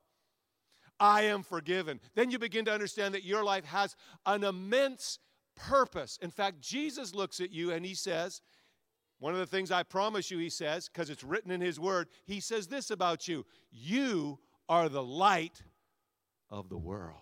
I 0.99 1.23
am 1.23 1.41
forgiven, 1.41 1.99
then 2.13 2.29
you 2.29 2.37
begin 2.37 2.65
to 2.65 2.71
understand 2.71 3.15
that 3.15 3.25
your 3.25 3.43
life 3.43 3.65
has 3.65 3.95
an 4.27 4.43
immense 4.43 5.17
purpose. 5.55 6.19
In 6.21 6.29
fact, 6.29 6.61
Jesus 6.61 7.15
looks 7.15 7.39
at 7.39 7.51
you 7.51 7.71
and 7.71 7.83
he 7.83 7.95
says, 7.95 8.41
one 9.21 9.33
of 9.33 9.39
the 9.39 9.45
things 9.45 9.69
I 9.69 9.83
promise 9.83 10.31
you, 10.31 10.39
he 10.39 10.49
says, 10.49 10.89
because 10.89 11.11
it's 11.11 11.23
written 11.23 11.51
in 11.51 11.61
his 11.61 11.79
word, 11.79 12.07
he 12.25 12.39
says 12.39 12.65
this 12.65 12.89
about 12.89 13.27
you 13.27 13.45
You 13.71 14.39
are 14.67 14.89
the 14.89 15.03
light 15.03 15.61
of 16.49 16.69
the 16.69 16.77
world. 16.77 17.19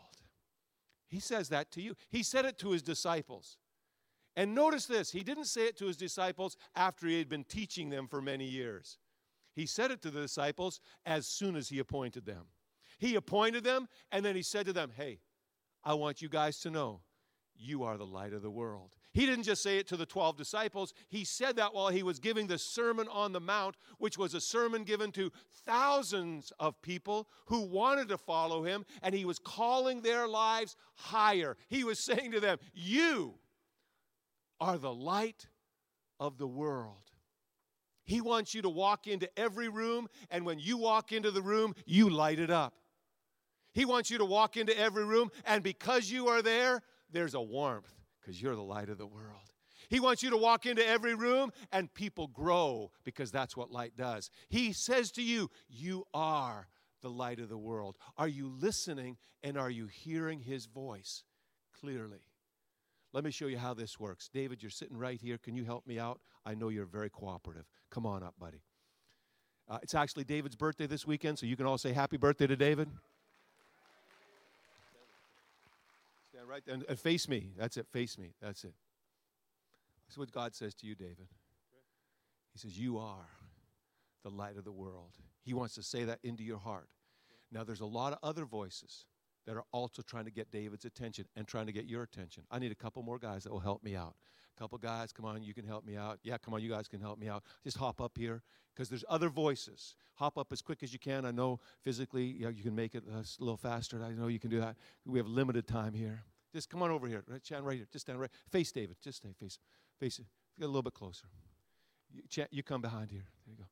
He 1.07 1.19
says 1.19 1.49
that 1.49 1.71
to 1.73 1.81
you. 1.81 1.95
He 2.09 2.23
said 2.23 2.45
it 2.45 2.57
to 2.59 2.71
his 2.71 2.81
disciples. 2.81 3.57
And 4.37 4.55
notice 4.55 4.85
this 4.85 5.11
he 5.11 5.23
didn't 5.23 5.45
say 5.45 5.65
it 5.65 5.77
to 5.79 5.87
his 5.87 5.97
disciples 5.97 6.55
after 6.73 7.05
he 7.05 7.17
had 7.17 7.27
been 7.27 7.43
teaching 7.43 7.89
them 7.89 8.07
for 8.07 8.21
many 8.21 8.45
years. 8.45 8.97
He 9.53 9.65
said 9.65 9.91
it 9.91 10.01
to 10.03 10.09
the 10.09 10.21
disciples 10.21 10.79
as 11.05 11.27
soon 11.27 11.57
as 11.57 11.67
he 11.67 11.79
appointed 11.79 12.25
them. 12.25 12.45
He 12.97 13.15
appointed 13.15 13.65
them, 13.65 13.89
and 14.09 14.23
then 14.23 14.37
he 14.37 14.41
said 14.41 14.65
to 14.67 14.73
them, 14.73 14.91
Hey, 14.95 15.19
I 15.83 15.95
want 15.95 16.21
you 16.21 16.29
guys 16.29 16.61
to 16.61 16.71
know 16.71 17.01
you 17.57 17.83
are 17.83 17.97
the 17.97 18.05
light 18.05 18.31
of 18.31 18.41
the 18.41 18.49
world. 18.49 18.95
He 19.13 19.25
didn't 19.25 19.45
just 19.45 19.63
say 19.63 19.77
it 19.77 19.87
to 19.87 19.97
the 19.97 20.05
12 20.05 20.37
disciples, 20.37 20.93
he 21.07 21.23
said 21.23 21.55
that 21.55 21.73
while 21.73 21.89
he 21.89 22.03
was 22.03 22.19
giving 22.19 22.45
the 22.45 22.59
Sermon 22.59 23.07
on 23.07 23.31
the 23.31 23.39
Mount, 23.39 23.75
which 23.97 24.17
was 24.17 24.35
a 24.35 24.41
sermon 24.41 24.83
given 24.83 25.11
to 25.13 25.31
thousands 25.65 26.53
of 26.59 26.79
people 26.81 27.27
who 27.45 27.61
wanted 27.61 28.07
to 28.09 28.19
follow 28.19 28.63
him, 28.63 28.85
and 29.01 29.15
he 29.15 29.25
was 29.25 29.39
calling 29.39 30.01
their 30.01 30.27
lives 30.27 30.75
higher. 30.93 31.57
He 31.69 31.83
was 31.83 31.99
saying 32.03 32.31
to 32.33 32.39
them, 32.39 32.59
You 32.73 33.35
are 34.61 34.77
the 34.77 34.93
light 34.93 35.47
of 36.19 36.37
the 36.37 36.47
world. 36.47 37.11
He 38.03 38.21
wants 38.21 38.53
you 38.53 38.61
to 38.61 38.69
walk 38.69 39.07
into 39.07 39.29
every 39.39 39.69
room, 39.69 40.07
and 40.29 40.45
when 40.45 40.59
you 40.59 40.77
walk 40.77 41.11
into 41.11 41.31
the 41.31 41.41
room, 41.41 41.73
you 41.85 42.09
light 42.09 42.39
it 42.39 42.51
up. 42.51 42.75
He 43.73 43.85
wants 43.85 44.11
you 44.11 44.19
to 44.19 44.25
walk 44.25 44.55
into 44.55 44.77
every 44.77 45.05
room, 45.05 45.31
and 45.45 45.63
because 45.63 46.11
you 46.11 46.27
are 46.27 46.41
there, 46.41 46.81
there's 47.11 47.33
a 47.33 47.41
warmth 47.41 47.98
because 48.29 48.43
you're 48.43 48.55
the 48.55 48.61
light 48.61 48.89
of 48.89 48.99
the 48.99 49.07
world. 49.07 49.41
He 49.89 49.99
wants 49.99 50.21
you 50.21 50.29
to 50.29 50.37
walk 50.37 50.67
into 50.67 50.87
every 50.87 51.15
room 51.15 51.51
and 51.71 51.91
people 51.91 52.27
grow 52.27 52.91
because 53.03 53.31
that's 53.31 53.57
what 53.57 53.71
light 53.71 53.93
does. 53.97 54.29
He 54.49 54.71
says 54.71 55.09
to 55.13 55.23
you, 55.23 55.49
You 55.67 56.05
are 56.13 56.67
the 57.01 57.09
light 57.09 57.39
of 57.39 57.49
the 57.49 57.57
world. 57.57 57.97
Are 58.19 58.27
you 58.27 58.53
listening 58.61 59.17
and 59.41 59.57
are 59.57 59.71
you 59.71 59.87
hearing 59.87 60.41
his 60.41 60.67
voice 60.67 61.23
clearly? 61.73 62.19
Let 63.13 63.23
me 63.23 63.31
show 63.31 63.47
you 63.47 63.57
how 63.57 63.73
this 63.73 63.99
works. 63.99 64.29
David, 64.31 64.61
you're 64.61 64.69
sitting 64.69 64.95
right 64.95 65.19
here. 65.19 65.39
Can 65.39 65.55
you 65.55 65.65
help 65.65 65.87
me 65.87 65.97
out? 65.97 66.19
I 66.45 66.53
know 66.53 66.69
you're 66.69 66.85
very 66.85 67.09
cooperative. 67.09 67.65
Come 67.89 68.05
on 68.05 68.21
up, 68.21 68.35
buddy. 68.39 68.61
Uh, 69.67 69.79
it's 69.81 69.95
actually 69.95 70.23
David's 70.23 70.55
birthday 70.55 70.85
this 70.85 71.07
weekend, 71.07 71.39
so 71.39 71.47
you 71.47 71.55
can 71.55 71.65
all 71.65 71.79
say 71.79 71.93
happy 71.93 72.17
birthday 72.17 72.45
to 72.45 72.55
David. 72.55 72.89
Stand 76.38 76.38
right 76.49 76.63
and, 76.67 76.83
and 76.89 76.99
face 76.99 77.29
me. 77.29 77.51
That's 77.57 77.77
it. 77.77 77.87
Face 77.91 78.17
me. 78.17 78.33
That's 78.41 78.63
it. 78.63 78.73
That's 80.07 80.17
what 80.17 80.31
God 80.31 80.55
says 80.55 80.73
to 80.75 80.87
you, 80.87 80.95
David. 80.95 81.27
He 82.51 82.59
says, 82.59 82.77
You 82.77 82.97
are 82.97 83.29
the 84.23 84.29
light 84.29 84.57
of 84.57 84.63
the 84.63 84.71
world. 84.71 85.11
He 85.43 85.53
wants 85.53 85.75
to 85.75 85.83
say 85.83 86.03
that 86.03 86.19
into 86.23 86.43
your 86.43 86.57
heart. 86.57 86.89
Now, 87.51 87.63
there's 87.63 87.81
a 87.81 87.85
lot 87.85 88.13
of 88.13 88.19
other 88.21 88.45
voices 88.45 89.05
that 89.45 89.55
are 89.55 89.63
also 89.71 90.01
trying 90.01 90.25
to 90.25 90.31
get 90.31 90.51
David's 90.51 90.85
attention 90.85 91.25
and 91.35 91.47
trying 91.47 91.65
to 91.65 91.71
get 91.71 91.85
your 91.85 92.03
attention. 92.03 92.43
I 92.51 92.59
need 92.59 92.71
a 92.71 92.75
couple 92.75 93.01
more 93.01 93.17
guys 93.17 93.43
that 93.43 93.51
will 93.51 93.59
help 93.59 93.83
me 93.83 93.95
out. 93.95 94.15
A 94.55 94.59
couple 94.59 94.77
guys, 94.77 95.11
come 95.11 95.25
on, 95.25 95.41
you 95.41 95.53
can 95.53 95.65
help 95.65 95.85
me 95.85 95.95
out. 95.95 96.19
Yeah, 96.23 96.37
come 96.37 96.53
on, 96.53 96.61
you 96.61 96.69
guys 96.69 96.87
can 96.87 96.99
help 96.99 97.17
me 97.17 97.29
out. 97.29 97.43
Just 97.63 97.77
hop 97.77 98.01
up 98.01 98.17
here 98.17 98.43
because 98.75 98.89
there's 98.89 99.05
other 99.09 99.29
voices. 99.29 99.95
Hop 100.15 100.37
up 100.37 100.51
as 100.51 100.61
quick 100.61 100.83
as 100.83 100.93
you 100.93 100.99
can. 100.99 101.25
I 101.25 101.31
know 101.31 101.59
physically 101.83 102.25
you, 102.25 102.43
know, 102.43 102.49
you 102.49 102.61
can 102.61 102.75
make 102.75 102.93
it 102.93 103.03
a 103.07 103.23
little 103.39 103.57
faster. 103.57 104.03
I 104.03 104.11
know 104.11 104.27
you 104.27 104.39
can 104.39 104.49
do 104.49 104.59
that. 104.59 104.75
We 105.05 105.17
have 105.17 105.27
limited 105.27 105.67
time 105.67 105.93
here. 105.93 106.23
Just 106.53 106.69
come 106.69 106.81
on 106.81 106.91
over 106.91 107.07
here. 107.07 107.23
Right, 107.27 107.43
Chan, 107.43 107.63
right 107.63 107.77
here. 107.77 107.87
Just 107.91 108.05
stand 108.05 108.19
right. 108.19 108.31
Face 108.51 108.71
David. 108.71 108.97
Just 109.01 109.17
stay 109.17 109.33
face. 109.39 109.59
Face. 109.99 110.19
Get 110.57 110.65
a 110.65 110.67
little 110.67 110.81
bit 110.81 110.93
closer. 110.93 111.25
You, 112.11 112.23
Chan, 112.29 112.47
you 112.51 112.63
come 112.63 112.81
behind 112.81 113.11
here. 113.11 113.25
There 113.45 113.53
you 113.53 113.57
go. 113.57 113.67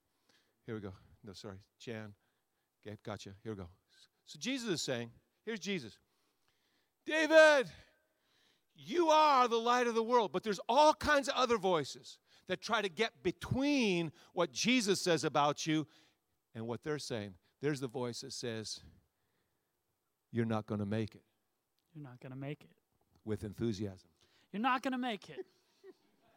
Here 0.66 0.76
we 0.76 0.82
go. 0.82 0.94
No, 1.24 1.34
sorry. 1.34 1.58
Chan. 1.80 2.14
Okay, 2.86 2.98
gotcha. 3.04 3.32
Here 3.44 3.54
we 3.54 3.58
go. 3.58 3.70
So 4.26 4.38
Jesus 4.40 4.70
is 4.70 4.82
saying, 4.82 5.10
here's 5.46 5.60
Jesus. 5.60 5.98
David, 7.06 7.68
you 8.76 9.10
are 9.10 9.48
the 9.48 9.58
light 9.58 9.88
of 9.88 9.96
the 9.96 10.04
world. 10.04 10.32
But 10.32 10.44
there's 10.44 10.60
all 10.70 10.94
kinds 10.94 11.28
of 11.28 11.36
other 11.36 11.58
voices 11.58 12.20
that 12.48 12.62
try 12.62 12.82
to 12.82 12.90
get 12.90 13.24
between 13.24 14.12
what 14.34 14.52
Jesus 14.52 15.02
says 15.02 15.24
about 15.24 15.66
you 15.66 15.88
and 16.54 16.68
what 16.68 16.84
they're 16.84 17.00
saying. 17.00 17.34
There's 17.62 17.80
the 17.80 17.88
voice 17.88 18.22
that 18.22 18.34
says, 18.34 18.82
You're 20.32 20.46
not 20.46 20.68
going 20.68 20.80
to 20.80 20.86
make 20.86 21.16
it 21.16 21.24
You're 21.98 22.08
not 22.08 22.20
going 22.20 22.32
to 22.32 22.38
make 22.38 22.62
it. 22.62 22.70
with 23.26 23.44
enthusiasm. 23.44 24.08
You're 24.52 24.62
not 24.62 24.84
going 24.84 24.92
to 24.92 25.00
make 25.00 25.30
it. 25.30 25.44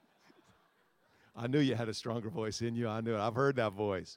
I 1.37 1.47
knew 1.49 1.59
you 1.61 1.75
had 1.75 1.88
a 1.90 1.95
stronger 1.95 2.31
voice 2.31 2.62
in 2.62 2.75
you. 2.75 2.88
I 2.88 3.02
knew 3.02 3.14
it. 3.14 3.21
I've 3.21 3.35
heard 3.35 3.57
that 3.57 3.75
voice. 3.75 4.17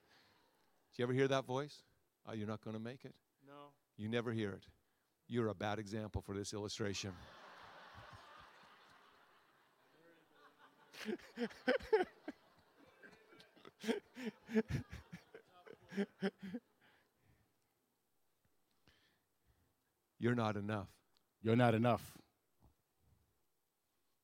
Did 0.92 1.00
you 1.00 1.04
ever 1.04 1.12
hear 1.14 1.28
that 1.28 1.46
voice? 1.46 1.84
Oh, 2.28 2.32
you're 2.34 2.48
not 2.48 2.64
going 2.64 2.78
to 2.78 2.82
make 2.82 3.04
it? 3.04 3.14
No. 3.46 3.72
You 3.98 4.08
never 4.08 4.32
hear 4.32 4.52
it. 4.52 4.64
You're 5.28 5.50
a 5.50 5.54
bad 5.54 5.80
example 5.80 6.22
for 6.22 6.34
this 6.34 6.54
illustration. 6.54 7.12
You're 20.20 20.36
not 20.36 20.56
enough. 20.56 20.88
You're 21.44 21.56
not 21.56 21.76
enough. 21.76 22.02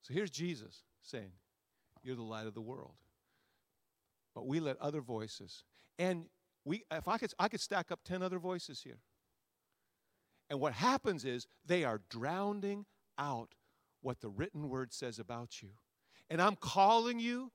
So 0.01 0.13
here's 0.13 0.31
Jesus 0.31 0.83
saying, 1.03 1.31
You're 2.01 2.15
the 2.15 2.23
light 2.23 2.47
of 2.47 2.53
the 2.53 2.61
world. 2.61 2.93
But 4.33 4.47
we 4.47 4.59
let 4.59 4.77
other 4.79 5.01
voices, 5.01 5.63
and 5.97 6.25
we 6.63 6.85
if 6.91 7.07
I 7.07 7.17
could 7.17 7.33
I 7.37 7.49
could 7.49 7.59
stack 7.59 7.91
up 7.91 7.99
10 8.05 8.21
other 8.23 8.39
voices 8.39 8.81
here. 8.81 8.99
And 10.49 10.59
what 10.59 10.73
happens 10.73 11.25
is 11.25 11.45
they 11.65 11.83
are 11.83 12.01
drowning 12.09 12.85
out 13.17 13.53
what 14.01 14.21
the 14.21 14.29
written 14.29 14.69
word 14.69 14.93
says 14.93 15.19
about 15.19 15.61
you. 15.61 15.69
And 16.29 16.41
I'm 16.41 16.55
calling 16.55 17.19
you 17.19 17.51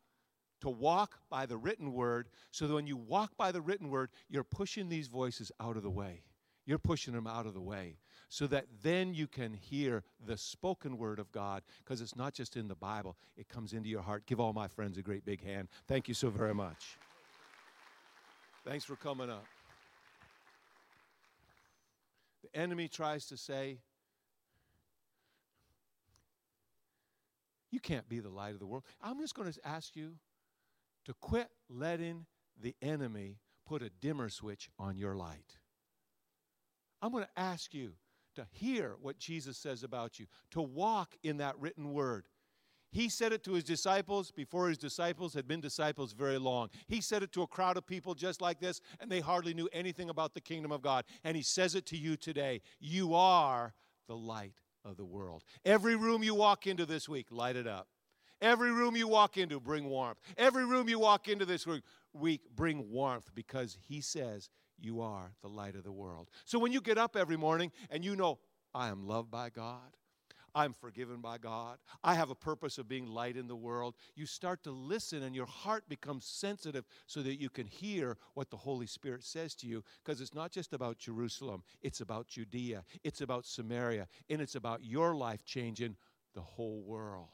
to 0.60 0.68
walk 0.68 1.18
by 1.28 1.46
the 1.46 1.56
written 1.56 1.92
word 1.92 2.28
so 2.50 2.66
that 2.66 2.74
when 2.74 2.86
you 2.86 2.96
walk 2.96 3.36
by 3.36 3.50
the 3.50 3.60
written 3.60 3.90
word, 3.90 4.10
you're 4.28 4.44
pushing 4.44 4.88
these 4.88 5.08
voices 5.08 5.50
out 5.60 5.76
of 5.76 5.82
the 5.82 5.90
way. 5.90 6.22
You're 6.66 6.78
pushing 6.78 7.12
them 7.12 7.26
out 7.26 7.46
of 7.46 7.54
the 7.54 7.60
way 7.60 7.98
so 8.28 8.46
that 8.46 8.66
then 8.82 9.14
you 9.14 9.26
can 9.26 9.52
hear 9.52 10.02
the 10.24 10.36
spoken 10.36 10.96
word 10.96 11.18
of 11.18 11.30
God 11.30 11.62
because 11.78 12.00
it's 12.00 12.16
not 12.16 12.32
just 12.34 12.56
in 12.56 12.68
the 12.68 12.74
Bible, 12.74 13.16
it 13.36 13.48
comes 13.48 13.72
into 13.72 13.88
your 13.88 14.02
heart. 14.02 14.26
Give 14.26 14.40
all 14.40 14.52
my 14.52 14.68
friends 14.68 14.96
a 14.98 15.02
great 15.02 15.24
big 15.24 15.44
hand. 15.44 15.68
Thank 15.86 16.08
you 16.08 16.14
so 16.14 16.30
very 16.30 16.54
much. 16.54 16.96
Thanks 18.64 18.84
for 18.84 18.96
coming 18.96 19.28
up. 19.28 19.44
The 22.42 22.58
enemy 22.58 22.88
tries 22.88 23.26
to 23.26 23.36
say, 23.36 23.78
You 27.70 27.80
can't 27.80 28.08
be 28.08 28.20
the 28.20 28.28
light 28.28 28.52
of 28.52 28.60
the 28.60 28.66
world. 28.66 28.84
I'm 29.02 29.18
just 29.18 29.34
going 29.34 29.52
to 29.52 29.58
ask 29.66 29.96
you 29.96 30.12
to 31.06 31.14
quit 31.14 31.48
letting 31.68 32.24
the 32.60 32.76
enemy 32.80 33.38
put 33.66 33.82
a 33.82 33.90
dimmer 33.90 34.28
switch 34.28 34.70
on 34.78 34.96
your 34.96 35.16
light. 35.16 35.58
I'm 37.04 37.12
going 37.12 37.24
to 37.24 37.40
ask 37.40 37.74
you 37.74 37.92
to 38.34 38.46
hear 38.50 38.96
what 39.02 39.18
Jesus 39.18 39.58
says 39.58 39.82
about 39.82 40.18
you, 40.18 40.24
to 40.52 40.62
walk 40.62 41.16
in 41.22 41.36
that 41.36 41.54
written 41.60 41.92
word. 41.92 42.24
He 42.92 43.10
said 43.10 43.30
it 43.30 43.44
to 43.44 43.52
his 43.52 43.64
disciples 43.64 44.30
before 44.30 44.70
his 44.70 44.78
disciples 44.78 45.34
had 45.34 45.46
been 45.46 45.60
disciples 45.60 46.14
very 46.14 46.38
long. 46.38 46.70
He 46.86 47.02
said 47.02 47.22
it 47.22 47.30
to 47.32 47.42
a 47.42 47.46
crowd 47.46 47.76
of 47.76 47.86
people 47.86 48.14
just 48.14 48.40
like 48.40 48.58
this, 48.58 48.80
and 49.00 49.10
they 49.12 49.20
hardly 49.20 49.52
knew 49.52 49.68
anything 49.70 50.08
about 50.08 50.32
the 50.32 50.40
kingdom 50.40 50.72
of 50.72 50.80
God. 50.80 51.04
And 51.24 51.36
he 51.36 51.42
says 51.42 51.74
it 51.74 51.84
to 51.86 51.96
you 51.98 52.16
today. 52.16 52.62
You 52.80 53.14
are 53.14 53.74
the 54.08 54.16
light 54.16 54.62
of 54.82 54.96
the 54.96 55.04
world. 55.04 55.44
Every 55.62 55.96
room 55.96 56.22
you 56.22 56.34
walk 56.34 56.66
into 56.66 56.86
this 56.86 57.06
week, 57.06 57.26
light 57.30 57.56
it 57.56 57.66
up. 57.66 57.86
Every 58.40 58.72
room 58.72 58.96
you 58.96 59.08
walk 59.08 59.36
into, 59.36 59.60
bring 59.60 59.90
warmth. 59.90 60.20
Every 60.38 60.64
room 60.64 60.88
you 60.88 60.98
walk 60.98 61.28
into 61.28 61.44
this 61.44 61.66
week, 62.14 62.42
bring 62.56 62.90
warmth 62.90 63.30
because 63.34 63.76
he 63.86 64.00
says 64.00 64.48
you 64.84 65.00
are 65.00 65.32
the 65.42 65.48
light 65.48 65.74
of 65.76 65.84
the 65.84 65.92
world. 65.92 66.28
So 66.44 66.58
when 66.58 66.72
you 66.72 66.80
get 66.80 66.98
up 66.98 67.16
every 67.16 67.36
morning 67.36 67.72
and 67.90 68.04
you 68.04 68.14
know, 68.16 68.38
I 68.74 68.88
am 68.88 69.06
loved 69.06 69.30
by 69.30 69.50
God, 69.50 69.96
I'm 70.54 70.72
forgiven 70.72 71.20
by 71.20 71.38
God. 71.38 71.78
I 72.04 72.14
have 72.14 72.30
a 72.30 72.34
purpose 72.34 72.78
of 72.78 72.88
being 72.88 73.06
light 73.06 73.36
in 73.36 73.48
the 73.48 73.56
world. 73.56 73.94
You 74.14 74.24
start 74.24 74.62
to 74.64 74.70
listen 74.70 75.24
and 75.24 75.34
your 75.34 75.46
heart 75.46 75.88
becomes 75.88 76.24
sensitive 76.24 76.84
so 77.06 77.22
that 77.22 77.40
you 77.40 77.50
can 77.50 77.66
hear 77.66 78.16
what 78.34 78.50
the 78.50 78.56
Holy 78.56 78.86
Spirit 78.86 79.24
says 79.24 79.56
to 79.56 79.66
you 79.66 79.82
because 80.04 80.20
it's 80.20 80.34
not 80.34 80.52
just 80.52 80.72
about 80.72 80.98
Jerusalem, 80.98 81.64
it's 81.82 82.00
about 82.00 82.28
Judea, 82.28 82.84
it's 83.02 83.20
about 83.20 83.46
Samaria, 83.46 84.06
and 84.30 84.40
it's 84.40 84.54
about 84.54 84.84
your 84.84 85.16
life 85.16 85.44
changing 85.44 85.96
the 86.34 86.42
whole 86.42 86.82
world. 86.82 87.28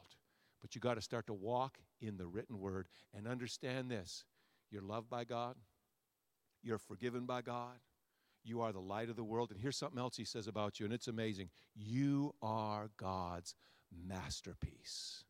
But 0.59 0.73
you 0.73 0.81
got 0.81 0.95
to 0.95 1.01
start 1.01 1.27
to 1.27 1.33
walk 1.33 1.77
in 2.01 2.17
the 2.17 2.27
written 2.27 2.59
word 2.59 2.87
and 3.15 3.27
understand 3.27 3.89
this. 3.91 4.25
You're 4.71 4.81
loved 4.81 5.09
by 5.09 5.25
God. 5.25 5.55
You're 6.63 6.77
forgiven 6.77 7.25
by 7.25 7.41
God. 7.41 7.77
You 8.43 8.61
are 8.61 8.71
the 8.71 8.79
light 8.79 9.09
of 9.09 9.15
the 9.15 9.23
world. 9.23 9.51
And 9.51 9.59
here's 9.59 9.77
something 9.77 9.99
else 9.99 10.17
he 10.17 10.25
says 10.25 10.47
about 10.47 10.79
you, 10.79 10.85
and 10.85 10.93
it's 10.93 11.07
amazing. 11.07 11.49
You 11.75 12.33
are 12.41 12.89
God's 12.97 13.55
masterpiece. 14.07 15.23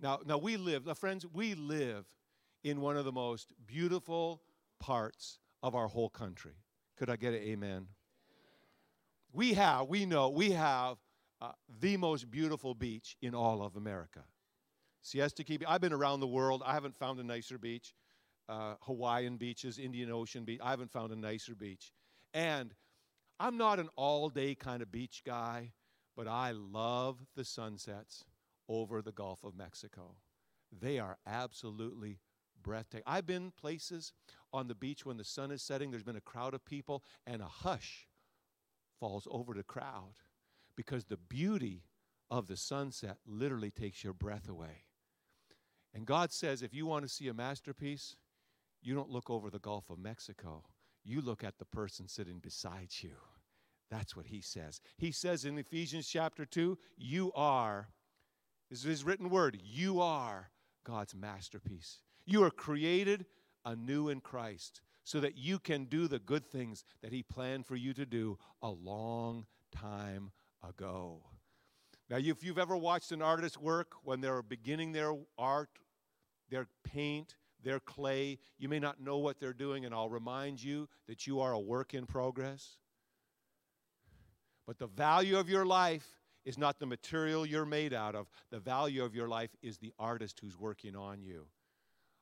Now, 0.00 0.20
now 0.24 0.38
we 0.38 0.56
live, 0.56 0.86
now 0.86 0.94
friends, 0.94 1.26
we 1.26 1.54
live 1.54 2.06
in 2.64 2.80
one 2.80 2.96
of 2.96 3.04
the 3.04 3.12
most 3.12 3.52
beautiful 3.66 4.42
parts 4.78 5.38
of 5.62 5.74
our 5.74 5.88
whole 5.88 6.08
country. 6.08 6.54
Could 6.96 7.10
I 7.10 7.16
get 7.16 7.34
an 7.34 7.40
amen? 7.40 7.86
We 9.32 9.54
have, 9.54 9.88
we 9.88 10.06
know, 10.06 10.30
we 10.30 10.50
have 10.52 10.96
uh, 11.40 11.52
the 11.80 11.96
most 11.96 12.30
beautiful 12.30 12.74
beach 12.74 13.16
in 13.22 13.34
all 13.34 13.62
of 13.62 13.76
America. 13.76 14.24
Siesta 15.02 15.44
Key. 15.44 15.58
I've 15.66 15.80
been 15.80 15.92
around 15.92 16.20
the 16.20 16.26
world. 16.26 16.62
I 16.64 16.74
haven't 16.74 16.96
found 16.96 17.20
a 17.20 17.24
nicer 17.24 17.58
beach 17.58 17.94
uh, 18.50 18.74
Hawaiian 18.82 19.36
beaches, 19.36 19.78
Indian 19.78 20.10
Ocean 20.10 20.44
beach. 20.44 20.60
I 20.62 20.70
haven't 20.70 20.90
found 20.90 21.12
a 21.12 21.16
nicer 21.16 21.54
beach. 21.54 21.92
And 22.34 22.74
I'm 23.38 23.56
not 23.56 23.78
an 23.78 23.88
all 23.96 24.28
day 24.28 24.56
kind 24.56 24.82
of 24.82 24.90
beach 24.90 25.22
guy, 25.24 25.72
but 26.16 26.26
I 26.26 26.50
love 26.50 27.20
the 27.36 27.44
sunsets 27.44 28.24
over 28.68 29.02
the 29.02 29.12
Gulf 29.12 29.44
of 29.44 29.56
Mexico. 29.56 30.16
They 30.76 30.98
are 30.98 31.16
absolutely 31.26 32.18
breathtaking. 32.60 33.04
I've 33.06 33.26
been 33.26 33.52
places 33.52 34.12
on 34.52 34.66
the 34.66 34.74
beach 34.74 35.06
when 35.06 35.16
the 35.16 35.24
sun 35.24 35.52
is 35.52 35.62
setting, 35.62 35.90
there's 35.90 36.02
been 36.02 36.16
a 36.16 36.20
crowd 36.20 36.52
of 36.52 36.64
people, 36.64 37.04
and 37.26 37.40
a 37.40 37.46
hush 37.46 38.08
falls 38.98 39.28
over 39.30 39.54
the 39.54 39.62
crowd 39.62 40.14
because 40.76 41.04
the 41.04 41.16
beauty 41.16 41.84
of 42.30 42.48
the 42.48 42.56
sunset 42.56 43.18
literally 43.26 43.70
takes 43.70 44.02
your 44.02 44.12
breath 44.12 44.48
away. 44.48 44.84
And 45.94 46.06
God 46.06 46.32
says, 46.32 46.62
if 46.62 46.74
you 46.74 46.86
want 46.86 47.04
to 47.04 47.08
see 47.08 47.28
a 47.28 47.34
masterpiece, 47.34 48.16
you 48.82 48.94
don't 48.94 49.10
look 49.10 49.28
over 49.28 49.50
the 49.50 49.58
Gulf 49.58 49.90
of 49.90 49.98
Mexico. 49.98 50.64
You 51.04 51.20
look 51.20 51.42
at 51.42 51.58
the 51.58 51.64
person 51.64 52.08
sitting 52.08 52.38
beside 52.38 52.88
you. 53.00 53.16
That's 53.90 54.14
what 54.14 54.26
he 54.26 54.40
says. 54.40 54.80
He 54.96 55.10
says 55.10 55.44
in 55.44 55.58
Ephesians 55.58 56.06
chapter 56.06 56.44
2, 56.44 56.78
you 56.96 57.32
are, 57.34 57.88
this 58.70 58.80
is 58.80 58.84
his 58.84 59.04
written 59.04 59.30
word, 59.30 59.58
you 59.62 60.00
are 60.00 60.50
God's 60.84 61.14
masterpiece. 61.14 61.98
You 62.24 62.44
are 62.44 62.50
created 62.50 63.26
anew 63.64 64.08
in 64.08 64.20
Christ 64.20 64.80
so 65.04 65.18
that 65.20 65.36
you 65.36 65.58
can 65.58 65.86
do 65.86 66.06
the 66.06 66.20
good 66.20 66.46
things 66.46 66.84
that 67.02 67.12
he 67.12 67.22
planned 67.22 67.66
for 67.66 67.74
you 67.74 67.92
to 67.94 68.06
do 68.06 68.38
a 68.62 68.70
long 68.70 69.46
time 69.72 70.30
ago. 70.66 71.24
Now, 72.10 72.16
if 72.18 72.42
you've 72.42 72.58
ever 72.58 72.76
watched 72.76 73.12
an 73.12 73.22
artist 73.22 73.56
work 73.56 73.92
when 74.02 74.20
they're 74.20 74.42
beginning 74.42 74.92
their 74.92 75.14
art, 75.38 75.70
their 76.50 76.66
paint, 76.84 77.36
their 77.62 77.80
clay. 77.80 78.38
You 78.58 78.68
may 78.68 78.78
not 78.78 79.00
know 79.00 79.18
what 79.18 79.38
they're 79.38 79.52
doing, 79.52 79.84
and 79.84 79.94
I'll 79.94 80.08
remind 80.08 80.62
you 80.62 80.88
that 81.06 81.26
you 81.26 81.40
are 81.40 81.52
a 81.52 81.60
work 81.60 81.94
in 81.94 82.06
progress. 82.06 82.78
But 84.66 84.78
the 84.78 84.86
value 84.86 85.38
of 85.38 85.48
your 85.48 85.66
life 85.66 86.06
is 86.44 86.56
not 86.56 86.78
the 86.78 86.86
material 86.86 87.44
you're 87.44 87.66
made 87.66 87.92
out 87.92 88.14
of, 88.14 88.28
the 88.50 88.60
value 88.60 89.04
of 89.04 89.14
your 89.14 89.28
life 89.28 89.50
is 89.62 89.78
the 89.78 89.92
artist 89.98 90.38
who's 90.40 90.58
working 90.58 90.96
on 90.96 91.22
you. 91.22 91.46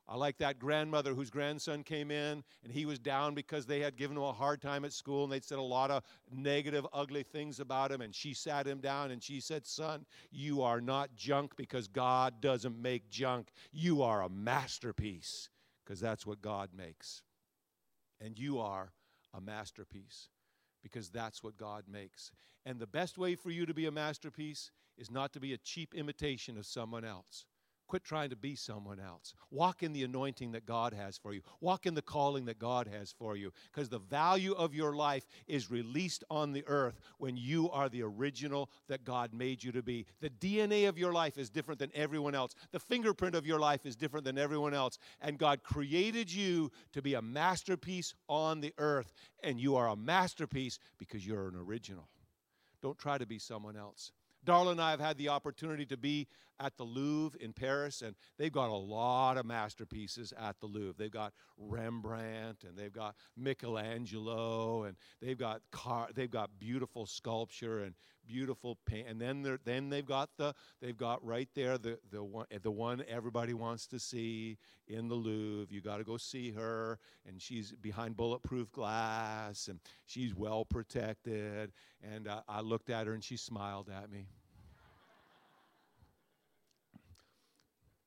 I 0.08 0.16
like 0.16 0.38
that 0.38 0.58
grandmother 0.58 1.14
whose 1.14 1.30
grandson 1.30 1.84
came 1.84 2.10
in 2.10 2.42
and 2.64 2.72
he 2.72 2.86
was 2.86 2.98
down 2.98 3.34
because 3.34 3.66
they 3.66 3.80
had 3.80 3.96
given 3.96 4.16
him 4.16 4.22
a 4.22 4.32
hard 4.32 4.62
time 4.62 4.84
at 4.86 4.92
school 4.94 5.24
and 5.24 5.32
they'd 5.32 5.44
said 5.44 5.58
a 5.58 5.62
lot 5.62 5.90
of 5.90 6.02
negative, 6.32 6.86
ugly 6.94 7.22
things 7.22 7.60
about 7.60 7.92
him. 7.92 8.00
And 8.00 8.14
she 8.14 8.32
sat 8.34 8.66
him 8.66 8.80
down 8.80 9.10
and 9.10 9.22
she 9.22 9.40
said, 9.40 9.66
Son, 9.66 10.06
you 10.30 10.62
are 10.62 10.80
not 10.80 11.14
junk 11.14 11.56
because 11.56 11.88
God 11.88 12.40
doesn't 12.40 12.80
make 12.80 13.10
junk. 13.10 13.50
You 13.72 14.02
are 14.02 14.22
a 14.22 14.30
masterpiece 14.30 15.50
because 15.84 16.00
that's 16.00 16.26
what 16.26 16.40
God 16.40 16.70
makes. 16.74 17.22
And 18.20 18.38
you 18.38 18.58
are 18.58 18.92
a 19.34 19.40
masterpiece. 19.40 20.30
because 20.82 21.10
that's 21.10 21.42
what 21.42 21.56
God 21.56 21.84
makes. 21.90 22.30
And 22.64 22.78
the 22.78 22.86
best 22.86 23.18
way 23.18 23.34
for 23.34 23.50
you 23.50 23.66
to 23.66 23.74
be 23.74 23.86
a 23.86 23.90
masterpiece 23.92 24.70
is 24.96 25.10
not 25.10 25.32
to 25.32 25.40
be 25.40 25.52
a 25.52 25.58
cheap 25.58 25.94
imitation 25.94 26.56
of 26.56 26.66
someone 26.66 27.04
else. 27.04 27.46
Quit 27.88 28.05
trying 28.05 28.29
to 28.29 28.37
be 28.37 28.55
someone 28.55 29.01
else. 29.01 29.33
Walk 29.51 29.83
in 29.83 29.94
the 29.94 30.05
anointing 30.05 30.53
that 30.53 30.66
God 30.66 30.92
has 30.92 31.16
for 31.16 31.33
you. 31.33 31.40
Walk 31.62 31.87
in 31.87 31.94
the 31.94 32.03
calling 32.03 32.44
that 32.44 32.59
God 32.59 32.87
has 32.87 33.12
for 33.18 33.35
you. 33.35 33.51
Because 33.72 33.88
the 33.88 33.98
value 33.98 34.53
of 34.53 34.74
your 34.74 34.94
life 34.94 35.27
is 35.46 35.70
released 35.70 36.22
on 36.31 36.53
the 36.53 36.64
earth 36.66 37.01
when 37.16 37.38
you 37.38 37.70
are 37.70 37.88
the 37.88 38.03
original 38.03 38.68
that 38.88 39.07
God 39.07 39.33
made 39.33 39.64
you 39.64 39.72
to 39.72 39.83
be. 39.83 40.05
The 40.20 40.29
DNA 40.29 40.87
of 40.87 40.98
your 40.98 41.14
life 41.14 41.38
is 41.38 41.48
different 41.48 41.81
than 41.81 41.90
everyone 41.94 42.35
else. 42.35 42.55
The 42.72 42.79
fingerprint 42.79 43.35
of 43.35 43.46
your 43.46 43.59
life 43.59 43.87
is 43.87 43.96
different 43.96 44.27
than 44.27 44.37
everyone 44.37 44.74
else. 44.74 44.98
And 45.22 45.38
God 45.38 45.62
created 45.62 46.31
you 46.31 46.70
to 46.92 47.01
be 47.01 47.14
a 47.14 47.22
masterpiece 47.22 48.12
on 48.29 48.61
the 48.61 48.74
earth. 48.77 49.14
And 49.42 49.59
you 49.59 49.77
are 49.77 49.88
a 49.88 49.96
masterpiece 49.96 50.79
because 50.98 51.27
you're 51.27 51.48
an 51.48 51.57
original. 51.57 52.07
Don't 52.83 52.98
try 52.98 53.16
to 53.16 53.27
be 53.27 53.38
someone 53.38 53.79
else. 53.79 54.12
Darla 54.46 54.72
and 54.72 54.81
I 54.81 54.90
have 54.90 55.01
had 55.01 55.18
the 55.18 55.31
opportunity 55.31 55.87
to 55.87 55.96
be 55.96 56.29
at 56.60 56.76
the 56.76 56.84
Louvre 56.84 57.38
in 57.40 57.52
Paris, 57.52 58.02
and 58.02 58.14
they've 58.38 58.52
got 58.52 58.70
a 58.70 58.74
lot 58.74 59.36
of 59.36 59.46
masterpieces 59.46 60.32
at 60.38 60.58
the 60.60 60.66
Louvre. 60.66 60.94
They've 60.98 61.10
got 61.10 61.32
Rembrandt, 61.56 62.64
and 62.64 62.76
they've 62.76 62.92
got 62.92 63.14
Michelangelo, 63.36 64.84
and 64.84 64.96
they've 65.20 65.38
got 65.38 65.62
car, 65.70 66.08
they've 66.14 66.30
got 66.30 66.50
beautiful 66.58 67.06
sculpture 67.06 67.80
and 67.80 67.94
beautiful 68.26 68.78
paint. 68.86 69.08
And 69.08 69.20
then 69.20 69.58
then 69.64 69.88
they've 69.88 70.04
got 70.04 70.30
the 70.36 70.54
they've 70.80 70.96
got 70.96 71.24
right 71.24 71.48
there 71.54 71.78
the 71.78 71.98
the 72.10 72.22
one 72.22 72.46
the 72.62 72.70
one 72.70 73.02
everybody 73.08 73.54
wants 73.54 73.86
to 73.88 73.98
see 73.98 74.58
in 74.86 75.08
the 75.08 75.14
Louvre. 75.14 75.74
You 75.74 75.80
got 75.80 75.96
to 75.96 76.04
go 76.04 76.16
see 76.16 76.52
her, 76.52 76.98
and 77.26 77.40
she's 77.40 77.72
behind 77.72 78.16
bulletproof 78.16 78.70
glass, 78.70 79.68
and 79.68 79.80
she's 80.06 80.34
well 80.34 80.64
protected. 80.64 81.72
And 82.02 82.28
uh, 82.28 82.42
I 82.48 82.60
looked 82.60 82.90
at 82.90 83.06
her, 83.06 83.14
and 83.14 83.24
she 83.24 83.36
smiled 83.36 83.88
at 83.88 84.10
me. 84.10 84.28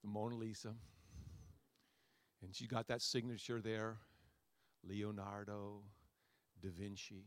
The 0.01 0.09
Mona 0.09 0.35
Lisa. 0.35 0.73
And 2.43 2.55
she 2.55 2.67
got 2.67 2.87
that 2.87 3.01
signature 3.01 3.61
there 3.61 3.97
Leonardo 4.87 5.83
da 6.61 6.69
Vinci, 6.69 7.25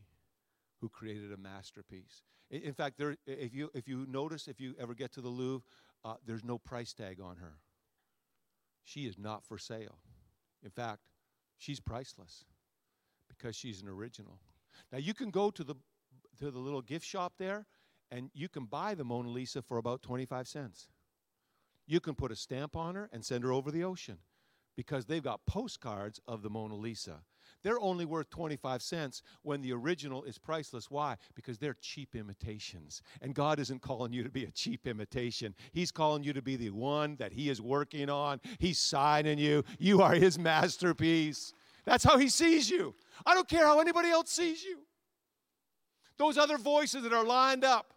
who 0.81 0.89
created 0.89 1.33
a 1.33 1.37
masterpiece. 1.37 2.23
In, 2.51 2.63
in 2.63 2.75
fact, 2.75 2.99
there, 2.99 3.17
if, 3.27 3.55
you, 3.55 3.71
if 3.75 3.87
you 3.87 4.07
notice, 4.09 4.49
if 4.49 4.61
you 4.61 4.75
ever 4.79 4.95
get 4.95 5.13
to 5.13 5.21
the 5.21 5.29
Louvre, 5.29 5.65
uh, 6.05 6.15
there's 6.27 6.45
no 6.45 6.59
price 6.59 6.93
tag 6.93 7.21
on 7.21 7.37
her. 7.37 7.55
She 8.83 9.07
is 9.07 9.17
not 9.19 9.45
for 9.45 9.57
sale. 9.57 9.99
In 10.63 10.71
fact, 10.71 11.01
she's 11.59 11.81
priceless 11.81 12.45
because 13.29 13.57
she's 13.57 13.81
an 13.81 13.89
original. 13.89 14.41
Now, 14.93 14.99
you 14.99 15.15
can 15.15 15.31
go 15.31 15.51
to 15.51 15.65
the, 15.65 15.75
to 16.39 16.51
the 16.51 16.59
little 16.59 16.83
gift 16.83 17.07
shop 17.07 17.35
there 17.39 17.67
and 18.11 18.31
you 18.35 18.49
can 18.49 18.67
buy 18.67 18.95
the 18.95 19.05
Mona 19.05 19.31
Lisa 19.31 19.63
for 19.63 19.79
about 19.79 20.03
25 20.03 20.47
cents 20.47 20.89
you 21.87 22.01
can 22.01 22.15
put 22.15 22.33
a 22.33 22.37
stamp 22.37 22.77
on 22.77 22.95
her 22.95 23.09
and 23.13 23.25
send 23.25 23.45
her 23.45 23.53
over 23.53 23.71
the 23.71 23.85
ocean 23.85 24.19
because 24.77 25.07
they've 25.07 25.23
got 25.23 25.47
postcards 25.47 26.21
of 26.27 26.43
the 26.43 26.51
Mona 26.51 26.75
Lisa. 26.75 27.21
They're 27.63 27.81
only 27.81 28.05
worth 28.05 28.29
25 28.31 28.83
cents 28.83 29.23
when 29.43 29.63
the 29.63 29.73
original 29.73 30.25
is 30.25 30.39
priceless. 30.39 30.91
Why? 30.91 31.17
Because 31.35 31.59
they're 31.59 31.77
cheap 31.81 32.15
imitations. 32.15 33.03
And 33.23 33.35
God 33.35 33.59
isn't 33.59 33.81
calling 33.81 34.13
you 34.13 34.23
to 34.23 34.31
be 34.31 34.45
a 34.45 34.51
cheap 34.51 34.87
imitation. 34.87 35.55
He's 35.73 35.91
calling 35.91 36.25
you 36.25 36.33
to 36.35 36.43
be 36.43 36.57
the 36.57 36.71
one 36.71 37.17
that 37.17 37.33
He 37.33 37.49
is 37.49 37.61
working 37.61 38.11
on. 38.11 38.41
He's 38.59 38.79
signing 38.79 39.39
you. 39.39 39.65
You 39.79 40.03
are 40.03 40.15
His 40.15 40.39
masterpiece. 40.39 41.55
That's 41.85 42.05
how 42.05 42.19
He 42.19 42.29
sees 42.29 42.69
you. 42.69 42.95
I 43.25 43.35
don't 43.35 43.49
care 43.49 43.67
how 43.67 43.81
anybody 43.81 44.11
else 44.11 44.31
sees 44.31 44.63
you. 44.63 44.81
Those 46.19 46.37
other 46.37 46.59
voices 46.59 47.03
that 47.03 47.13
are 47.13 47.25
lined 47.25 47.65
up, 47.65 47.95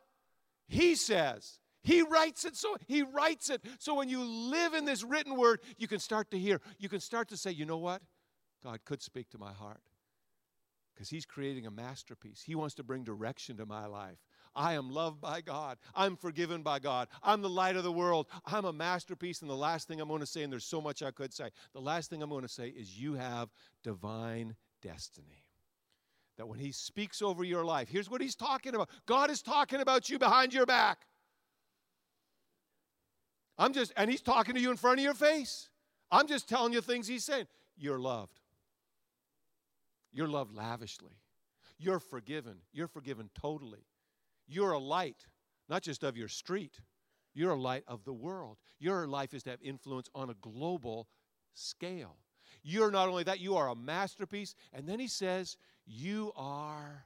He 0.67 0.95
says, 0.95 1.59
he 1.87 2.01
writes 2.01 2.43
it 2.43 2.55
so 2.57 2.75
he 2.85 3.01
writes 3.01 3.49
it 3.49 3.61
so 3.79 3.95
when 3.95 4.09
you 4.09 4.21
live 4.23 4.73
in 4.73 4.83
this 4.83 5.03
written 5.03 5.37
word, 5.37 5.61
you 5.77 5.87
can 5.87 5.99
start 5.99 6.29
to 6.31 6.37
hear. 6.37 6.59
You 6.77 6.89
can 6.89 6.99
start 6.99 7.29
to 7.29 7.37
say, 7.37 7.51
"You 7.51 7.65
know 7.65 7.77
what? 7.77 8.01
God 8.61 8.79
could 8.83 9.01
speak 9.01 9.29
to 9.29 9.37
my 9.37 9.53
heart." 9.53 9.81
Because 10.93 11.09
he's 11.09 11.25
creating 11.25 11.65
a 11.67 11.71
masterpiece. 11.71 12.41
He 12.43 12.55
wants 12.55 12.73
to 12.75 12.83
bring 12.83 13.03
direction 13.03 13.55
to 13.57 13.65
my 13.65 13.85
life. 13.85 14.17
I 14.55 14.73
am 14.73 14.89
loved 14.89 15.21
by 15.21 15.41
God. 15.41 15.77
I'm 15.93 16.15
forgiven 16.17 16.63
by 16.63 16.79
God. 16.79 17.07
I'm 17.21 17.43
the 17.43 17.49
light 17.49 17.75
of 17.75 17.83
the 17.83 17.91
world. 17.91 18.25
I'm 18.45 18.65
a 18.65 18.73
masterpiece. 18.73 19.41
And 19.41 19.49
the 19.49 19.55
last 19.55 19.87
thing 19.87 20.01
I'm 20.01 20.07
going 20.07 20.21
to 20.21 20.25
say, 20.25 20.41
and 20.41 20.51
there's 20.51 20.65
so 20.65 20.81
much 20.81 21.03
I 21.03 21.11
could 21.11 21.31
say, 21.31 21.51
the 21.73 21.79
last 21.79 22.09
thing 22.09 22.23
I'm 22.23 22.31
going 22.31 22.41
to 22.41 22.49
say 22.49 22.69
is 22.69 22.99
you 22.99 23.13
have 23.13 23.49
divine 23.83 24.55
destiny. 24.81 25.45
That 26.37 26.47
when 26.47 26.57
He 26.59 26.71
speaks 26.71 27.21
over 27.21 27.43
your 27.43 27.63
life, 27.63 27.89
here's 27.89 28.09
what 28.09 28.19
He's 28.19 28.35
talking 28.35 28.73
about 28.73 28.89
God 29.05 29.29
is 29.29 29.43
talking 29.43 29.79
about 29.79 30.09
you 30.09 30.17
behind 30.17 30.53
your 30.53 30.65
back. 30.65 31.05
I'm 33.57 33.73
just, 33.73 33.91
and 33.97 34.09
he's 34.09 34.21
talking 34.21 34.55
to 34.55 34.61
you 34.61 34.71
in 34.71 34.77
front 34.77 34.99
of 34.99 35.03
your 35.03 35.13
face. 35.13 35.69
I'm 36.11 36.27
just 36.27 36.47
telling 36.47 36.73
you 36.73 36.81
things 36.81 37.07
he's 37.07 37.23
saying. 37.23 37.47
You're 37.77 37.99
loved. 37.99 38.39
You're 40.11 40.27
loved 40.27 40.55
lavishly. 40.55 41.13
You're 41.77 41.99
forgiven. 41.99 42.57
You're 42.71 42.87
forgiven 42.87 43.29
totally. 43.39 43.85
You're 44.47 44.71
a 44.71 44.79
light, 44.79 45.25
not 45.69 45.83
just 45.83 46.03
of 46.03 46.17
your 46.17 46.27
street, 46.29 46.79
you're 47.37 47.51
a 47.51 47.55
light 47.55 47.83
of 47.87 48.03
the 48.03 48.13
world. 48.13 48.57
Your 48.79 49.05
life 49.05 49.33
is 49.33 49.43
to 49.43 49.51
have 49.51 49.61
influence 49.61 50.09
on 50.15 50.31
a 50.31 50.33
global 50.41 51.07
scale. 51.53 52.15
You're 52.63 52.89
not 52.89 53.09
only 53.09 53.23
that, 53.25 53.39
you 53.39 53.55
are 53.57 53.69
a 53.69 53.75
masterpiece. 53.75 54.55
And 54.73 54.89
then 54.89 54.99
he 54.99 55.07
says, 55.07 55.55
You 55.85 56.31
are 56.35 57.05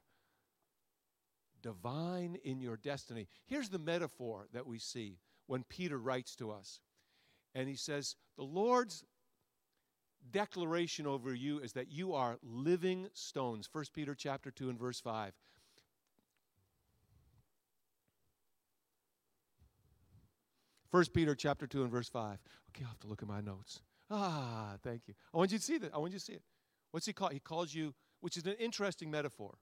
divine 1.61 2.37
in 2.43 2.61
your 2.61 2.77
destiny. 2.77 3.27
Here's 3.45 3.67
the 3.67 3.77
metaphor 3.77 4.47
that 4.53 4.65
we 4.65 4.79
see 4.79 5.17
when 5.51 5.65
Peter 5.65 5.97
writes 5.97 6.33
to 6.33 6.49
us. 6.49 6.79
And 7.53 7.67
he 7.67 7.75
says, 7.75 8.15
The 8.37 8.43
Lord's 8.43 9.03
declaration 10.31 11.05
over 11.05 11.35
you 11.35 11.59
is 11.59 11.73
that 11.73 11.91
you 11.91 12.13
are 12.13 12.37
living 12.41 13.09
stones. 13.11 13.67
1 13.69 13.83
Peter 13.93 14.15
chapter 14.15 14.49
2 14.49 14.69
and 14.69 14.79
verse 14.79 15.01
5. 15.01 15.33
First 20.89 21.13
Peter 21.13 21.35
chapter 21.35 21.67
2 21.67 21.83
and 21.83 21.91
verse 21.91 22.07
5. 22.07 22.39
Okay, 22.69 22.85
i 22.85 22.87
have 22.87 22.99
to 22.99 23.07
look 23.07 23.21
at 23.21 23.27
my 23.27 23.41
notes. 23.41 23.81
Ah, 24.09 24.75
thank 24.81 25.01
you. 25.09 25.15
I 25.33 25.37
want 25.37 25.51
you 25.51 25.57
to 25.57 25.63
see 25.65 25.77
that. 25.79 25.93
I 25.93 25.97
want 25.97 26.13
you 26.13 26.19
to 26.19 26.23
see 26.23 26.33
it. 26.33 26.43
What's 26.91 27.05
he 27.05 27.11
call? 27.11 27.27
He 27.27 27.41
calls 27.41 27.73
you, 27.73 27.93
which 28.21 28.37
is 28.37 28.45
an 28.45 28.55
interesting 28.57 29.11
metaphor, 29.11 29.55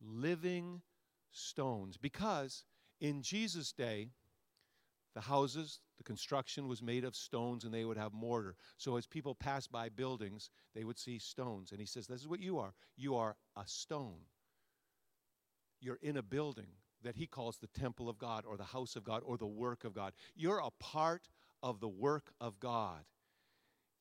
living 0.00 0.82
stones. 1.32 1.96
Because 1.96 2.62
in 3.00 3.22
Jesus' 3.22 3.72
day, 3.72 4.10
the 5.14 5.20
houses, 5.20 5.80
the 5.98 6.04
construction 6.04 6.68
was 6.68 6.82
made 6.82 7.04
of 7.04 7.14
stones 7.14 7.64
and 7.64 7.72
they 7.72 7.84
would 7.84 7.96
have 7.96 8.12
mortar. 8.12 8.56
So 8.78 8.96
as 8.96 9.06
people 9.06 9.34
passed 9.34 9.70
by 9.70 9.88
buildings, 9.88 10.50
they 10.74 10.84
would 10.84 10.98
see 10.98 11.18
stones. 11.18 11.70
And 11.70 11.80
he 11.80 11.86
says, 11.86 12.06
This 12.06 12.20
is 12.20 12.28
what 12.28 12.40
you 12.40 12.58
are. 12.58 12.74
You 12.96 13.16
are 13.16 13.36
a 13.56 13.62
stone. 13.66 14.20
You're 15.80 15.98
in 16.02 16.16
a 16.16 16.22
building 16.22 16.68
that 17.02 17.16
he 17.16 17.26
calls 17.26 17.58
the 17.58 17.66
temple 17.66 18.08
of 18.08 18.18
God 18.18 18.44
or 18.46 18.56
the 18.56 18.64
house 18.64 18.96
of 18.96 19.04
God 19.04 19.22
or 19.26 19.36
the 19.36 19.46
work 19.46 19.84
of 19.84 19.92
God. 19.92 20.12
You're 20.34 20.60
a 20.60 20.70
part 20.78 21.28
of 21.62 21.80
the 21.80 21.88
work 21.88 22.32
of 22.40 22.58
God. 22.60 23.04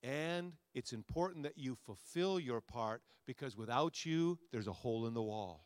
And 0.04 0.54
it's 0.74 0.94
important 0.94 1.44
that 1.44 1.58
you 1.58 1.76
fulfill 1.76 2.40
your 2.40 2.62
part 2.62 3.02
because 3.28 3.56
without 3.56 4.06
you, 4.06 4.40
there's 4.52 4.68
a 4.68 4.74
hole 4.74 5.06
in 5.08 5.14
the 5.14 5.22
wall. 5.22 5.66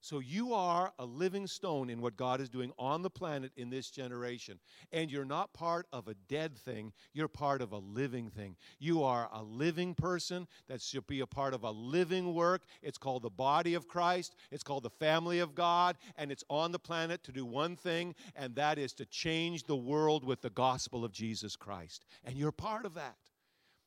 So 0.00 0.20
you 0.20 0.54
are 0.54 0.92
a 0.98 1.04
living 1.04 1.46
stone 1.46 1.90
in 1.90 2.00
what 2.00 2.16
God 2.16 2.40
is 2.40 2.48
doing 2.48 2.72
on 2.78 3.02
the 3.02 3.10
planet 3.10 3.50
in 3.56 3.68
this 3.68 3.90
generation. 3.90 4.60
And 4.92 5.10
you're 5.10 5.24
not 5.24 5.52
part 5.52 5.86
of 5.92 6.06
a 6.06 6.14
dead 6.28 6.56
thing, 6.56 6.92
you're 7.12 7.28
part 7.28 7.60
of 7.60 7.72
a 7.72 7.78
living 7.78 8.30
thing. 8.30 8.56
You 8.78 9.02
are 9.02 9.28
a 9.32 9.42
living 9.42 9.94
person 9.94 10.46
that 10.68 10.80
should 10.80 11.06
be 11.06 11.20
a 11.20 11.26
part 11.26 11.52
of 11.52 11.64
a 11.64 11.70
living 11.70 12.34
work. 12.34 12.62
It's 12.80 12.98
called 12.98 13.22
the 13.22 13.30
body 13.30 13.74
of 13.74 13.88
Christ, 13.88 14.36
it's 14.50 14.62
called 14.62 14.84
the 14.84 14.90
family 14.90 15.40
of 15.40 15.54
God, 15.54 15.96
and 16.16 16.30
it's 16.30 16.44
on 16.48 16.70
the 16.70 16.78
planet 16.78 17.24
to 17.24 17.32
do 17.32 17.44
one 17.44 17.74
thing, 17.74 18.14
and 18.36 18.54
that 18.54 18.78
is 18.78 18.92
to 18.94 19.06
change 19.06 19.64
the 19.64 19.76
world 19.76 20.24
with 20.24 20.42
the 20.42 20.50
gospel 20.50 21.04
of 21.04 21.12
Jesus 21.12 21.56
Christ. 21.56 22.04
And 22.24 22.36
you're 22.36 22.52
part 22.52 22.86
of 22.86 22.94
that. 22.94 23.16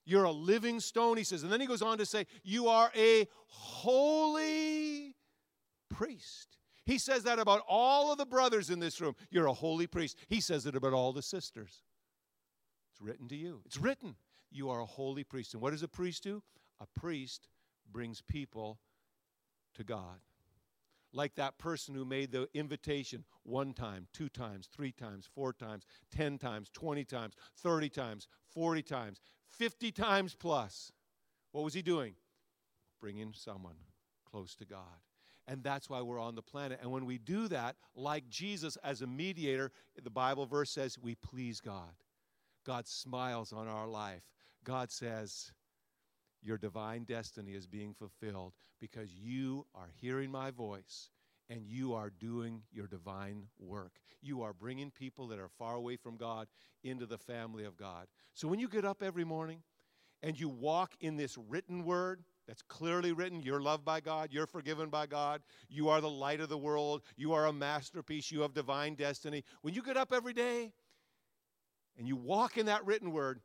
You're 0.05 0.23
a 0.25 0.31
living 0.31 0.79
stone, 0.79 1.17
he 1.17 1.23
says. 1.23 1.43
And 1.43 1.51
then 1.51 1.61
he 1.61 1.67
goes 1.67 1.81
on 1.81 1.99
to 1.99 2.05
say, 2.05 2.25
You 2.43 2.67
are 2.67 2.91
a 2.95 3.27
holy 3.47 5.15
priest. 5.91 6.57
He 6.85 6.97
says 6.97 7.23
that 7.23 7.39
about 7.39 7.63
all 7.67 8.11
of 8.11 8.17
the 8.17 8.25
brothers 8.25 8.69
in 8.69 8.79
this 8.79 8.99
room. 8.99 9.15
You're 9.29 9.47
a 9.47 9.53
holy 9.53 9.87
priest. 9.87 10.17
He 10.27 10.41
says 10.41 10.65
it 10.65 10.75
about 10.75 10.93
all 10.93 11.13
the 11.13 11.21
sisters. 11.21 11.83
It's 12.91 13.01
written 13.01 13.27
to 13.29 13.35
you. 13.35 13.61
It's 13.65 13.77
written. 13.77 14.15
You 14.51 14.69
are 14.69 14.81
a 14.81 14.85
holy 14.85 15.23
priest. 15.23 15.53
And 15.53 15.61
what 15.61 15.71
does 15.71 15.83
a 15.83 15.87
priest 15.87 16.23
do? 16.23 16.41
A 16.79 16.87
priest 16.99 17.47
brings 17.91 18.21
people 18.21 18.79
to 19.75 19.83
God. 19.83 20.19
Like 21.13 21.35
that 21.35 21.57
person 21.57 21.93
who 21.93 22.05
made 22.05 22.31
the 22.31 22.47
invitation 22.53 23.25
one 23.43 23.73
time, 23.73 24.07
two 24.13 24.29
times, 24.29 24.69
three 24.73 24.93
times, 24.93 25.29
four 25.35 25.51
times, 25.51 25.85
10 26.11 26.37
times, 26.37 26.69
20 26.73 27.03
times, 27.03 27.35
30 27.57 27.89
times, 27.89 28.27
40 28.53 28.81
times, 28.81 29.19
50 29.49 29.91
times 29.91 30.35
plus. 30.35 30.91
What 31.51 31.65
was 31.65 31.73
he 31.73 31.81
doing? 31.81 32.15
Bringing 33.01 33.33
someone 33.35 33.75
close 34.29 34.55
to 34.55 34.65
God. 34.65 35.01
And 35.51 35.61
that's 35.61 35.89
why 35.89 36.01
we're 36.01 36.17
on 36.17 36.35
the 36.35 36.41
planet. 36.41 36.79
And 36.81 36.91
when 36.91 37.05
we 37.05 37.17
do 37.17 37.49
that, 37.49 37.75
like 37.93 38.29
Jesus 38.29 38.77
as 38.85 39.01
a 39.01 39.07
mediator, 39.07 39.73
the 40.01 40.09
Bible 40.09 40.45
verse 40.45 40.71
says 40.71 40.97
we 40.97 41.15
please 41.15 41.59
God. 41.59 41.91
God 42.65 42.87
smiles 42.87 43.51
on 43.51 43.67
our 43.67 43.85
life. 43.85 44.23
God 44.63 44.91
says, 44.91 45.51
Your 46.41 46.57
divine 46.57 47.03
destiny 47.03 47.51
is 47.51 47.67
being 47.67 47.93
fulfilled 47.93 48.53
because 48.79 49.11
you 49.13 49.65
are 49.75 49.89
hearing 49.99 50.31
my 50.31 50.51
voice 50.51 51.09
and 51.49 51.67
you 51.67 51.95
are 51.95 52.11
doing 52.11 52.61
your 52.71 52.87
divine 52.87 53.47
work. 53.59 53.99
You 54.21 54.43
are 54.43 54.53
bringing 54.53 54.89
people 54.89 55.27
that 55.27 55.39
are 55.39 55.49
far 55.49 55.75
away 55.75 55.97
from 55.97 56.15
God 56.15 56.47
into 56.81 57.05
the 57.05 57.17
family 57.17 57.65
of 57.65 57.75
God. 57.75 58.07
So 58.35 58.47
when 58.47 58.61
you 58.61 58.69
get 58.69 58.85
up 58.85 59.03
every 59.03 59.25
morning 59.25 59.63
and 60.23 60.39
you 60.39 60.47
walk 60.47 60.93
in 61.01 61.17
this 61.17 61.37
written 61.37 61.83
word, 61.83 62.23
that's 62.51 62.63
clearly 62.63 63.13
written. 63.13 63.41
You're 63.41 63.61
loved 63.61 63.85
by 63.85 64.01
God. 64.01 64.27
You're 64.33 64.45
forgiven 64.45 64.89
by 64.89 65.05
God. 65.05 65.41
You 65.69 65.87
are 65.87 66.01
the 66.01 66.09
light 66.09 66.41
of 66.41 66.49
the 66.49 66.57
world. 66.57 67.01
You 67.15 67.31
are 67.31 67.45
a 67.45 67.53
masterpiece. 67.53 68.29
You 68.29 68.41
have 68.41 68.53
divine 68.53 68.95
destiny. 68.95 69.45
When 69.61 69.73
you 69.73 69.81
get 69.81 69.95
up 69.95 70.11
every 70.11 70.33
day 70.33 70.73
and 71.97 72.09
you 72.09 72.17
walk 72.17 72.57
in 72.57 72.65
that 72.65 72.85
written 72.85 73.13
word, 73.13 73.39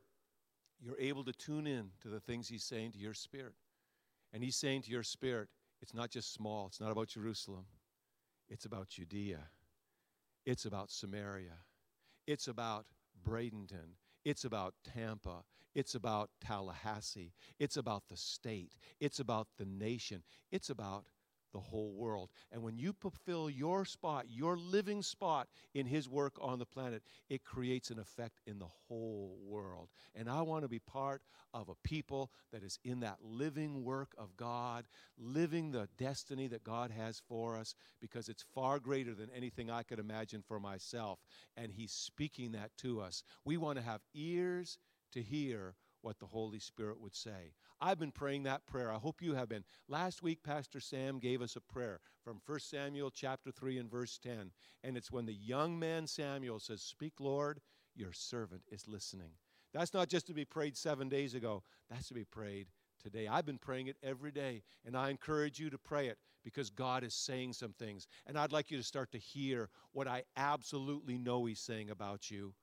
you're 0.81 0.99
able 0.99 1.23
to 1.23 1.31
tune 1.31 1.67
in 1.67 1.91
to 2.01 2.09
the 2.09 2.19
things 2.19 2.49
He's 2.49 2.65
saying 2.65 2.91
to 2.91 2.97
your 2.97 3.13
spirit. 3.13 3.53
And 4.33 4.43
He's 4.43 4.57
saying 4.57 4.81
to 4.81 4.91
your 4.91 5.03
spirit, 5.03 5.47
it's 5.81 5.93
not 5.93 6.09
just 6.09 6.33
small, 6.33 6.67
it's 6.67 6.81
not 6.81 6.91
about 6.91 7.07
Jerusalem, 7.07 7.63
it's 8.49 8.65
about 8.65 8.89
Judea, 8.89 9.39
it's 10.45 10.65
about 10.65 10.91
Samaria, 10.91 11.59
it's 12.27 12.49
about 12.49 12.85
Bradenton, 13.25 13.95
it's 14.25 14.43
about 14.43 14.73
Tampa, 14.83 15.45
it's 15.75 15.95
about 15.95 16.29
Tallahassee. 16.41 17.33
It's 17.59 17.77
about 17.77 18.03
the 18.09 18.17
state. 18.17 18.75
It's 18.99 19.19
about 19.19 19.47
the 19.57 19.65
nation. 19.65 20.23
It's 20.51 20.69
about 20.69 21.05
the 21.53 21.59
whole 21.59 21.93
world. 21.93 22.29
And 22.51 22.61
when 22.61 22.77
you 22.77 22.93
fulfill 22.93 23.49
your 23.49 23.85
spot, 23.85 24.25
your 24.29 24.57
living 24.57 25.01
spot 25.01 25.47
in 25.73 25.85
His 25.85 26.09
work 26.09 26.37
on 26.41 26.59
the 26.59 26.65
planet, 26.65 27.03
it 27.29 27.43
creates 27.43 27.89
an 27.89 27.99
effect 27.99 28.41
in 28.45 28.59
the 28.59 28.67
whole 28.87 29.37
world. 29.45 29.89
And 30.15 30.29
I 30.29 30.41
want 30.41 30.63
to 30.63 30.67
be 30.67 30.79
part 30.79 31.21
of 31.53 31.69
a 31.69 31.75
people 31.83 32.31
that 32.51 32.63
is 32.63 32.79
in 32.83 32.99
that 32.99 33.17
living 33.23 33.83
work 33.83 34.13
of 34.17 34.35
God, 34.37 34.85
living 35.17 35.71
the 35.71 35.87
destiny 35.97 36.47
that 36.47 36.63
God 36.63 36.91
has 36.91 37.21
for 37.27 37.57
us, 37.57 37.75
because 38.01 38.29
it's 38.29 38.45
far 38.53 38.79
greater 38.79 39.13
than 39.15 39.29
anything 39.35 39.71
I 39.71 39.83
could 39.83 39.99
imagine 39.99 40.43
for 40.47 40.59
myself. 40.59 41.19
And 41.55 41.71
He's 41.71 41.91
speaking 41.91 42.51
that 42.51 42.71
to 42.79 43.01
us. 43.01 43.23
We 43.45 43.57
want 43.57 43.77
to 43.77 43.83
have 43.83 44.01
ears 44.13 44.77
to 45.17 45.23
hear 45.23 45.73
what 46.01 46.19
the 46.19 46.27
Holy 46.27 46.59
Spirit 46.59 47.01
would 47.01 47.15
say. 47.15 47.53
I've 47.81 47.99
been 47.99 48.11
praying 48.11 48.43
that 48.43 48.65
prayer. 48.67 48.91
I 48.91 48.97
hope 48.97 49.21
you 49.21 49.33
have 49.33 49.49
been. 49.49 49.63
Last 49.87 50.21
week, 50.21 50.43
Pastor 50.43 50.79
Sam 50.79 51.19
gave 51.19 51.41
us 51.41 51.55
a 51.55 51.61
prayer 51.61 51.99
from 52.23 52.39
1 52.45 52.59
Samuel 52.59 53.09
chapter 53.09 53.51
3 53.51 53.79
and 53.79 53.89
verse 53.89 54.19
10. 54.19 54.51
And 54.83 54.95
it's 54.95 55.11
when 55.11 55.25
the 55.25 55.33
young 55.33 55.79
man 55.79 56.05
Samuel 56.05 56.59
says, 56.59 56.81
Speak, 56.81 57.13
Lord, 57.19 57.61
your 57.95 58.13
servant 58.13 58.61
is 58.71 58.87
listening. 58.87 59.31
That's 59.73 59.93
not 59.93 60.07
just 60.07 60.27
to 60.27 60.33
be 60.33 60.45
prayed 60.45 60.77
seven 60.77 61.09
days 61.09 61.33
ago, 61.33 61.63
that's 61.89 62.07
to 62.07 62.13
be 62.13 62.23
prayed 62.23 62.67
today. 63.01 63.27
I've 63.27 63.45
been 63.45 63.57
praying 63.57 63.87
it 63.87 63.97
every 64.03 64.31
day, 64.31 64.63
and 64.85 64.95
I 64.95 65.09
encourage 65.09 65.59
you 65.59 65.69
to 65.69 65.77
pray 65.77 66.07
it 66.07 66.17
because 66.43 66.69
God 66.69 67.03
is 67.03 67.13
saying 67.13 67.53
some 67.53 67.73
things. 67.73 68.07
And 68.25 68.37
I'd 68.37 68.51
like 68.51 68.71
you 68.71 68.77
to 68.77 68.83
start 68.83 69.11
to 69.11 69.17
hear 69.17 69.69
what 69.91 70.07
I 70.07 70.23
absolutely 70.35 71.17
know 71.17 71.45
He's 71.45 71.59
saying 71.59 71.89
about 71.89 72.31
you 72.31 72.53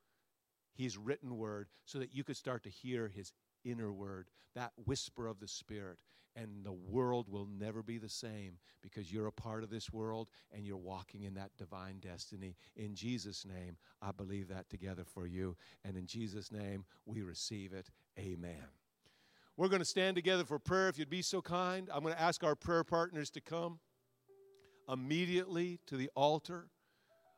his 0.75 0.99
written 0.99 1.37
word 1.39 1.69
so 1.85 1.99
that 1.99 2.15
you 2.15 2.25
could 2.25 2.37
start 2.37 2.63
to 2.65 2.71
hear 2.71 3.09
his 3.09 3.33
inner 3.65 3.93
word, 3.93 4.29
that 4.55 4.73
whisper 4.85 5.27
of 5.27 5.41
the 5.41 5.49
Spirit. 5.49 5.99
And 6.37 6.65
the 6.65 6.73
world 6.73 7.29
will 7.29 7.47
never 7.47 7.81
be 7.81 7.97
the 7.97 8.09
same 8.09 8.59
because 8.83 9.13
you're 9.13 9.29
a 9.29 9.33
part 9.33 9.63
of 9.63 9.71
this 9.71 9.93
world 9.93 10.31
and 10.51 10.67
you're 10.67 10.77
walking 10.77 11.23
in 11.23 11.35
that 11.35 11.57
divine 11.57 12.01
destiny. 12.01 12.57
In 12.75 12.97
Jesus' 12.97 13.47
name, 13.47 13.77
I 14.03 14.11
believe 14.11 14.49
that 14.49 14.69
together 14.69 15.05
for 15.05 15.29
you. 15.29 15.57
And 15.85 15.97
in 15.97 16.07
Jesus' 16.07 16.51
name, 16.51 16.87
we 17.07 17.23
receive 17.23 17.73
it. 17.73 17.89
Amen. 18.19 18.65
We're 19.57 19.69
going 19.69 19.83
to 19.83 19.87
stand 19.87 20.17
together 20.17 20.45
for 20.45 20.59
prayer 20.59 20.89
if 20.89 20.99
you'd 20.99 21.09
be 21.09 21.23
so 21.23 21.41
kind. 21.41 21.89
I'm 21.95 22.03
going 22.03 22.15
to 22.15 22.21
ask 22.21 22.43
our 22.43 22.57
prayer 22.57 22.83
partners 22.83 23.31
to 23.31 23.41
come 23.41 23.79
immediately 24.89 25.79
to 25.87 25.97
the 25.97 26.11
altar. 26.17 26.67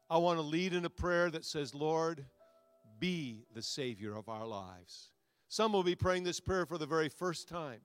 I 0.09 0.16
want 0.16 0.38
to 0.38 0.42
lead 0.42 0.72
in 0.72 0.87
a 0.87 0.90
prayer 0.90 1.31
that 1.31 1.44
says, 1.44 1.75
Lord, 1.75 2.25
be 2.98 3.44
the 3.54 3.62
Savior 3.62 4.16
of 4.16 4.28
our 4.28 4.46
lives. 4.46 5.11
Some 5.48 5.72
will 5.72 5.82
be 5.82 5.94
praying 5.94 6.24
this 6.24 6.40
prayer 6.40 6.66
for 6.66 6.78
the 6.78 6.87
very 6.87 7.09
first 7.09 7.48
time. 7.48 7.80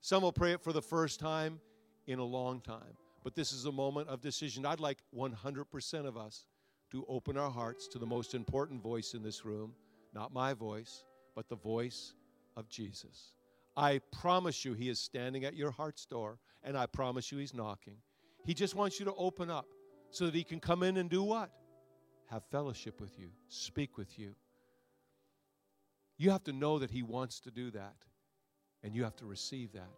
Some 0.00 0.22
will 0.22 0.32
pray 0.32 0.52
it 0.52 0.62
for 0.62 0.72
the 0.72 0.82
first 0.82 1.20
time 1.20 1.60
in 2.06 2.18
a 2.18 2.24
long 2.24 2.60
time. 2.60 2.96
But 3.22 3.34
this 3.34 3.52
is 3.52 3.66
a 3.66 3.72
moment 3.72 4.08
of 4.08 4.20
decision. 4.20 4.66
I'd 4.66 4.80
like 4.80 4.98
100% 5.16 6.06
of 6.06 6.16
us 6.16 6.46
to 6.90 7.04
open 7.08 7.36
our 7.36 7.50
hearts 7.50 7.86
to 7.88 7.98
the 7.98 8.06
most 8.06 8.34
important 8.34 8.82
voice 8.82 9.14
in 9.14 9.22
this 9.22 9.44
room, 9.44 9.74
not 10.12 10.32
my 10.32 10.52
voice, 10.54 11.04
but 11.34 11.48
the 11.48 11.56
voice 11.56 12.14
of 12.56 12.68
Jesus. 12.68 13.32
I 13.76 14.00
promise 14.10 14.64
you, 14.64 14.74
He 14.74 14.88
is 14.88 14.98
standing 14.98 15.44
at 15.44 15.54
your 15.54 15.70
heart's 15.70 16.04
door, 16.04 16.38
and 16.62 16.76
I 16.76 16.86
promise 16.86 17.30
you, 17.32 17.38
He's 17.38 17.54
knocking. 17.54 17.96
He 18.44 18.54
just 18.54 18.74
wants 18.74 18.98
you 18.98 19.06
to 19.06 19.14
open 19.14 19.50
up 19.50 19.66
so 20.10 20.26
that 20.26 20.34
He 20.34 20.44
can 20.44 20.60
come 20.60 20.82
in 20.82 20.96
and 20.96 21.08
do 21.08 21.22
what? 21.22 21.50
Have 22.28 22.42
fellowship 22.50 23.00
with 23.00 23.18
you, 23.18 23.28
speak 23.48 23.96
with 23.96 24.18
you, 24.18 24.34
you 26.22 26.30
have 26.30 26.44
to 26.44 26.52
know 26.52 26.78
that 26.78 26.90
He 26.90 27.02
wants 27.02 27.40
to 27.40 27.50
do 27.50 27.70
that, 27.72 27.96
and 28.82 28.94
you 28.94 29.04
have 29.04 29.16
to 29.16 29.26
receive 29.26 29.72
that. 29.72 29.90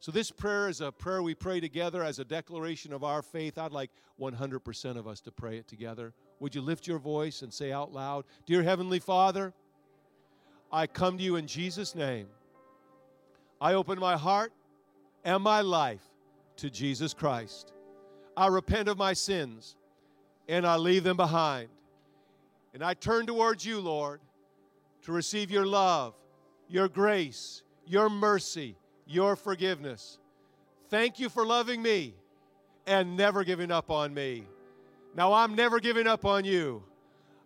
So, 0.00 0.12
this 0.12 0.30
prayer 0.30 0.68
is 0.68 0.80
a 0.80 0.92
prayer 0.92 1.22
we 1.22 1.34
pray 1.34 1.60
together 1.60 2.04
as 2.04 2.18
a 2.18 2.24
declaration 2.24 2.92
of 2.92 3.02
our 3.02 3.20
faith. 3.20 3.58
I'd 3.58 3.72
like 3.72 3.90
100% 4.20 4.96
of 4.96 5.08
us 5.08 5.20
to 5.22 5.32
pray 5.32 5.58
it 5.58 5.66
together. 5.66 6.12
Would 6.40 6.54
you 6.54 6.60
lift 6.60 6.86
your 6.86 6.98
voice 6.98 7.42
and 7.42 7.52
say 7.52 7.72
out 7.72 7.92
loud, 7.92 8.24
Dear 8.46 8.62
Heavenly 8.62 9.00
Father, 9.00 9.52
I 10.70 10.86
come 10.86 11.18
to 11.18 11.24
you 11.24 11.36
in 11.36 11.46
Jesus' 11.46 11.94
name. 11.94 12.28
I 13.60 13.74
open 13.74 13.98
my 13.98 14.16
heart 14.16 14.52
and 15.24 15.42
my 15.42 15.62
life 15.62 16.02
to 16.58 16.70
Jesus 16.70 17.12
Christ. 17.12 17.72
I 18.36 18.46
repent 18.46 18.88
of 18.88 18.98
my 18.98 19.14
sins 19.14 19.76
and 20.48 20.64
I 20.64 20.76
leave 20.76 21.02
them 21.02 21.16
behind. 21.16 21.68
And 22.72 22.84
I 22.84 22.94
turn 22.94 23.26
towards 23.26 23.64
you, 23.66 23.80
Lord, 23.80 24.20
to 25.02 25.12
receive 25.12 25.50
your 25.50 25.66
love, 25.66 26.14
your 26.68 26.88
grace, 26.88 27.62
your 27.86 28.08
mercy, 28.10 28.76
your 29.06 29.36
forgiveness. 29.36 30.18
Thank 30.90 31.18
you 31.18 31.28
for 31.28 31.44
loving 31.46 31.82
me 31.82 32.14
and 32.86 33.16
never 33.16 33.44
giving 33.44 33.70
up 33.70 33.90
on 33.90 34.14
me. 34.14 34.44
Now 35.14 35.32
I'm 35.32 35.54
never 35.54 35.80
giving 35.80 36.06
up 36.06 36.24
on 36.24 36.44
you. 36.44 36.82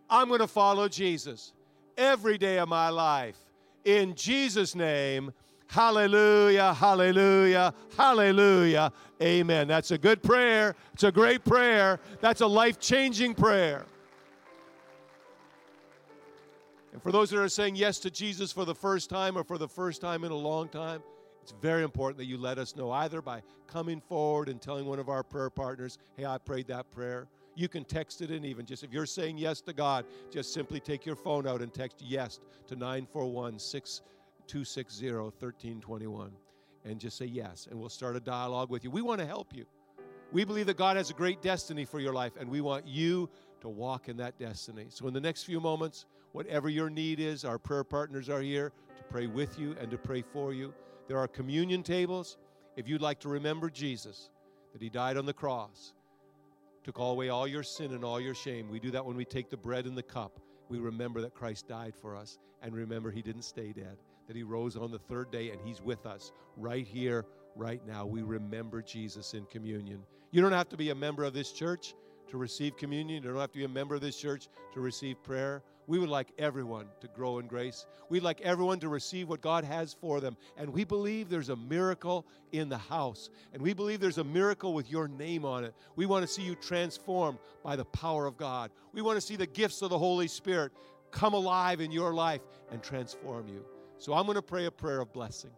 I'm 0.09 0.29
going 0.29 0.41
to 0.41 0.47
follow 0.47 0.89
Jesus 0.89 1.53
every 1.97 2.39
day 2.39 2.59
of 2.59 2.69
my 2.69 2.89
life. 2.91 3.37
In 3.85 4.15
Jesus' 4.15 4.75
name, 4.75 5.33
hallelujah, 5.67 6.75
hallelujah, 6.75 7.75
hallelujah. 7.97 8.93
Amen. 9.21 9.69
That's 9.69 9.91
a 9.91 9.99
good 9.99 10.23
prayer. 10.23 10.77
It's 10.93 11.05
a 11.05 11.13
great 11.13 11.45
prayer. 11.45 11.99
That's 12.21 12.41
a 12.41 12.47
life 12.47 12.79
changing 12.79 13.35
prayer. 13.35 13.87
And 16.93 17.03
for 17.03 17.11
those 17.11 17.31
that 17.31 17.41
are 17.41 17.49
saying 17.49 17.77
yes 17.77 17.99
to 18.01 18.11
Jesus 18.11 18.53
for 18.53 18.65
the 18.65 18.75
first 18.75 19.09
time 19.09 19.37
or 19.37 19.45
for 19.45 19.59
the 19.59 19.69
first 19.69 20.01
time 20.01 20.25
in 20.25 20.31
a 20.31 20.37
long 20.37 20.69
time, 20.69 21.03
it's 21.43 21.55
very 21.61 21.83
important 21.83 22.19
that 22.19 22.27
you 22.27 22.37
let 22.37 22.59
us 22.59 22.77
know 22.77 22.91
either 22.93 23.21
by 23.21 23.43
coming 23.67 24.01
forward 24.01 24.49
and 24.49 24.61
telling 24.61 24.87
one 24.87 24.99
of 24.99 25.09
our 25.09 25.23
prayer 25.25 25.51
partners, 25.51 25.99
hey, 26.17 26.25
I 26.25 26.39
prayed 26.39 26.69
that 26.69 26.91
prayer. 26.91 27.27
You 27.57 27.69
can 27.69 27.85
text 27.85 28.23
it 28.23 28.31
in 28.31 28.45
even. 28.45 28.65
Just 28.65 28.85
if 28.85 28.93
you're 28.93 29.07
saying 29.07 29.39
yes 29.39 29.61
to 29.63 29.73
God, 29.73 30.05
just 30.31 30.55
simply 30.55 30.79
take 30.79 31.05
your 31.05 31.17
phone 31.17 31.47
out 31.47 31.61
and 31.61 31.73
text 31.73 32.01
yes 32.01 32.39
to 32.69 32.77
941 32.77 33.59
6260 33.59 35.13
1321 35.13 36.31
and 36.85 37.01
just 37.01 37.17
say 37.17 37.27
yes. 37.27 37.67
And 37.71 37.79
we'll 37.79 37.89
start 37.89 38.17
a 38.17 38.21
dialogue 38.21 38.71
with 38.71 38.85
you. 38.85 38.91
We 38.91 39.03
want 39.03 39.21
to 39.21 39.27
help 39.27 39.55
you. 39.55 39.67
We 40.31 40.45
believe 40.45 40.67
that 40.67 40.79
God 40.79 40.97
has 40.97 41.11
a 41.11 41.15
great 41.15 41.43
destiny 41.43 41.85
for 41.85 42.01
your 42.01 42.15
life, 42.15 42.33
and 42.41 42.49
we 42.49 42.63
want 42.63 42.87
you 42.87 43.29
to 43.61 43.69
walk 43.69 44.09
in 44.09 44.17
that 44.17 44.39
destiny. 44.39 44.87
So, 44.89 45.07
in 45.07 45.13
the 45.13 45.21
next 45.21 45.43
few 45.45 45.61
moments, 45.61 46.07
whatever 46.33 46.69
your 46.69 46.91
need 46.91 47.21
is, 47.21 47.45
our 47.45 47.59
prayer 47.59 47.85
partners 47.85 48.29
are 48.29 48.41
here 48.41 48.73
to 48.97 49.03
pray 49.05 49.27
with 49.27 49.59
you 49.59 49.77
and 49.81 49.91
to 49.91 49.99
pray 49.99 50.23
for 50.23 50.53
you. 50.53 50.75
There 51.09 51.19
are 51.19 51.29
communion 51.29 51.83
tables. 51.83 52.39
If 52.77 52.89
you'd 52.89 53.03
like 53.03 53.21
to 53.21 53.29
remember 53.29 53.71
Jesus, 53.71 54.31
that 54.73 54.83
He 54.83 54.89
died 54.89 55.17
on 55.17 55.27
the 55.27 55.33
cross, 55.33 55.93
took 56.85 56.99
away 56.99 57.29
all 57.29 57.47
your 57.47 57.63
sin 57.63 57.93
and 57.93 58.05
all 58.05 58.21
your 58.21 58.35
shame. 58.35 58.69
We 58.71 58.81
do 58.81 58.91
that 58.91 59.05
when 59.05 59.17
we 59.17 59.25
take 59.25 59.51
the 59.51 59.57
bread 59.57 59.87
and 59.87 59.97
the 59.97 60.03
cup. 60.03 60.41
We 60.69 60.79
remember 60.79 61.21
that 61.21 61.35
Christ 61.35 61.69
died 61.69 61.95
for 61.95 62.17
us 62.17 62.39
and 62.63 62.75
remember 62.75 63.11
He 63.11 63.23
didn't 63.23 63.43
stay 63.43 63.73
dead, 63.73 63.99
that 64.27 64.37
He 64.37 64.43
rose 64.43 64.77
on 64.77 64.91
the 64.91 64.99
third 64.99 65.31
day 65.31 65.51
and 65.51 65.61
He's 65.63 65.83
with 65.83 66.07
us 66.07 66.33
right 66.57 66.87
here, 66.87 67.27
right 67.55 67.87
now. 67.87 68.07
We 68.07 68.23
remember 68.23 68.81
Jesus 68.81 69.35
in 69.35 69.45
communion. 69.47 70.03
You 70.31 70.41
don't 70.41 70.53
have 70.53 70.71
to 70.71 70.77
be 70.77 70.91
a 70.91 70.95
member 70.95 71.25
of 71.25 71.35
this 71.35 71.53
church 71.53 71.95
to 72.29 72.39
receive 72.39 72.77
communion. 72.79 73.23
You 73.23 73.31
don't 73.31 73.41
have 73.41 73.53
to 73.53 73.59
be 73.59 73.65
a 73.65 73.69
member 73.69 73.95
of 73.95 74.01
this 74.01 74.17
church 74.17 74.49
to 74.73 74.81
receive 74.81 75.23
prayer. 75.23 75.63
We 75.87 75.99
would 75.99 76.09
like 76.09 76.33
everyone 76.39 76.87
to 77.01 77.09
grow 77.09 77.39
in 77.39 77.47
grace. 77.47 77.87
We'd 78.09 78.23
like 78.23 78.41
everyone 78.41 78.79
to 78.81 78.89
receive 78.89 79.29
what 79.29 79.41
God 79.41 79.65
has 79.65 79.93
for 79.93 80.21
them. 80.21 80.37
And 80.57 80.73
we 80.73 80.85
believe 80.85 81.29
there's 81.29 81.49
a 81.49 81.57
miracle 81.57 82.27
in 82.53 82.69
the 82.69 82.79
house. 82.79 83.31
And 83.53 83.61
we 83.61 83.73
believe 83.73 84.01
there's 84.01 84.19
a 84.19 84.25
miracle 84.25 84.75
with 84.75 84.91
your 84.91 85.09
name 85.09 85.45
on 85.45 85.65
it. 85.65 85.75
We 85.97 86.07
want 86.07 86.23
to 86.23 86.33
see 86.33 86.43
you 86.43 86.55
transformed 86.55 87.39
by 87.65 87.77
the 87.77 87.85
power 87.85 88.27
of 88.27 88.37
God. 88.37 88.71
We 88.93 89.03
want 89.03 89.17
to 89.17 89.27
see 89.27 89.37
the 89.37 89.47
gifts 89.47 89.83
of 89.83 89.91
the 89.91 89.99
Holy 89.99 90.29
Spirit 90.29 90.73
come 91.11 91.35
alive 91.35 91.81
in 91.81 91.91
your 91.91 92.15
life 92.15 92.43
and 92.71 92.83
transform 92.83 93.49
you. 93.49 93.65
So 93.99 94.15
I'm 94.15 94.25
going 94.25 94.37
to 94.37 94.43
pray 94.43 94.67
a 94.67 94.71
prayer 94.71 95.01
of 95.01 95.13
blessing. 95.13 95.51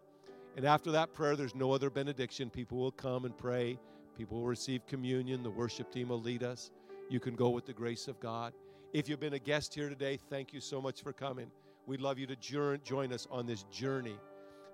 And 0.57 0.65
after 0.65 0.91
that 0.93 1.13
prayer, 1.13 1.37
there's 1.37 1.55
no 1.55 1.73
other 1.73 1.91
benediction. 1.91 2.51
People 2.51 2.79
will 2.79 2.93
come 2.93 3.25
and 3.25 3.37
pray. 3.37 3.79
People 4.17 4.39
will 4.39 4.47
receive 4.47 4.87
communion. 4.87 5.43
The 5.43 5.51
worship 5.51 5.93
team 5.93 6.09
will 6.09 6.21
lead 6.21 6.43
us. 6.43 6.71
You 7.09 7.21
can 7.21 7.35
go 7.35 7.51
with 7.51 7.67
the 7.67 7.73
grace 7.73 8.09
of 8.09 8.21
God. 8.21 8.53
If 8.95 9.09
you've 9.09 9.19
been 9.19 9.35
a 9.35 9.41
guest 9.41 9.75
here 9.75 9.89
today, 9.89 10.21
thank 10.31 10.53
you 10.53 10.61
so 10.61 10.81
much 10.81 11.03
for 11.03 11.13
coming. 11.13 11.51
We'd 11.85 12.01
love 12.01 12.17
you 12.17 12.29
to 12.29 12.37
join 12.37 13.13
us 13.13 13.27
on 13.29 13.45
this 13.45 13.65
journey. 13.65 14.17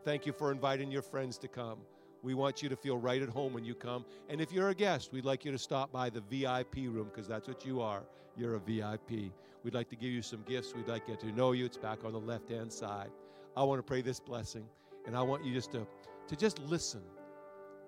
Thank 0.05 0.27
you 0.27 0.35
for 0.35 0.53
inviting 0.53 0.91
your 0.93 1.01
friends 1.01 1.39
to 1.39 1.49
come. 1.49 1.79
We 2.23 2.35
want 2.35 2.63
you 2.63 2.69
to 2.69 2.77
feel 2.77 2.99
right 2.99 3.23
at 3.23 3.31
home 3.31 3.55
when 3.55 3.65
you 3.65 3.75
come. 3.75 4.05
And 4.29 4.39
if 4.39 4.53
you're 4.53 4.69
a 4.69 4.75
guest, 4.75 5.11
we'd 5.11 5.25
like 5.25 5.47
you 5.47 5.53
to 5.53 5.59
stop 5.59 5.91
by 5.91 6.11
the 6.11 6.21
VIP 6.21 6.77
room 6.77 7.05
because 7.11 7.27
that's 7.27 7.49
what 7.49 7.65
you 7.65 7.81
are. 7.81 8.03
You're 8.37 8.57
a 8.57 8.61
VIP. 8.61 9.33
We'd 9.65 9.73
like 9.73 9.89
to 9.89 9.97
give 9.97 10.11
you 10.11 10.21
some 10.21 10.43
gifts. 10.43 10.75
We'd 10.75 10.87
like 10.87 11.07
to 11.07 11.13
get 11.13 11.21
to 11.21 11.33
know 11.33 11.53
you. 11.53 11.65
It's 11.65 11.79
back 11.79 12.05
on 12.05 12.13
the 12.13 12.21
left 12.21 12.51
hand 12.51 12.71
side. 12.71 13.09
I 13.57 13.65
want 13.65 13.79
to 13.79 13.83
pray 13.83 14.03
this 14.03 14.21
blessing, 14.21 14.67
and 15.07 15.17
I 15.17 15.23
want 15.23 15.47
you 15.47 15.55
just 15.55 15.73
to, 15.73 15.87
to 16.29 16.37
just 16.37 16.59
listen. 16.59 17.01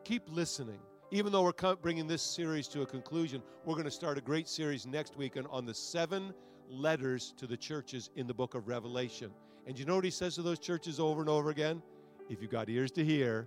Keep 0.04 0.32
listening 0.32 0.80
even 1.12 1.30
though 1.30 1.42
we're 1.42 1.76
bringing 1.76 2.06
this 2.06 2.22
series 2.22 2.66
to 2.66 2.80
a 2.80 2.86
conclusion, 2.86 3.42
we're 3.66 3.74
going 3.74 3.84
to 3.84 3.90
start 3.90 4.16
a 4.16 4.22
great 4.22 4.48
series 4.48 4.86
next 4.86 5.14
week 5.14 5.36
on, 5.50 5.66
the 5.66 5.74
seven 5.74 6.32
letters 6.70 7.34
to 7.36 7.46
the 7.46 7.56
churches 7.56 8.08
in 8.16 8.26
the 8.26 8.32
book 8.32 8.54
of 8.54 8.66
Revelation. 8.66 9.30
And 9.66 9.78
you 9.78 9.84
know 9.84 9.96
what 9.96 10.04
he 10.04 10.10
says 10.10 10.36
to 10.36 10.42
those 10.42 10.58
churches 10.58 10.98
over 10.98 11.20
and 11.20 11.28
over 11.28 11.50
again? 11.50 11.82
If 12.30 12.40
you 12.40 12.48
got 12.48 12.70
ears 12.70 12.90
to 12.92 13.04
hear, 13.04 13.46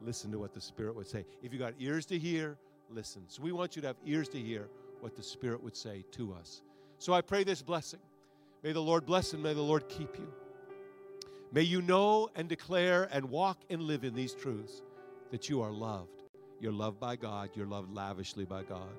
listen 0.00 0.32
to 0.32 0.40
what 0.40 0.52
the 0.54 0.60
Spirit 0.60 0.96
would 0.96 1.06
say. 1.06 1.24
If 1.40 1.52
you 1.52 1.58
got 1.60 1.74
ears 1.78 2.04
to 2.06 2.18
hear, 2.18 2.58
listen. 2.90 3.22
So 3.28 3.42
we 3.42 3.52
want 3.52 3.76
you 3.76 3.82
to 3.82 3.88
have 3.88 3.96
ears 4.04 4.28
to 4.30 4.40
hear 4.40 4.68
what 4.98 5.14
the 5.14 5.22
Spirit 5.22 5.62
would 5.62 5.76
say 5.76 6.04
to 6.12 6.34
us. 6.34 6.62
So 6.98 7.12
I 7.12 7.20
pray 7.20 7.44
this 7.44 7.62
blessing. 7.62 8.00
May 8.64 8.72
the 8.72 8.82
Lord 8.82 9.06
bless 9.06 9.34
and 9.34 9.42
may 9.42 9.54
the 9.54 9.62
Lord 9.62 9.88
keep 9.88 10.18
you. 10.18 10.32
May 11.52 11.62
you 11.62 11.80
know 11.80 12.28
and 12.34 12.48
declare 12.48 13.08
and 13.12 13.30
walk 13.30 13.58
and 13.70 13.82
live 13.82 14.02
in 14.02 14.16
these 14.16 14.34
truths 14.34 14.82
that 15.30 15.48
you 15.48 15.62
are 15.62 15.70
loved 15.70 16.23
you're 16.60 16.72
loved 16.72 17.00
by 17.00 17.16
God. 17.16 17.50
You're 17.54 17.66
loved 17.66 17.92
lavishly 17.92 18.44
by 18.44 18.62
God. 18.62 18.96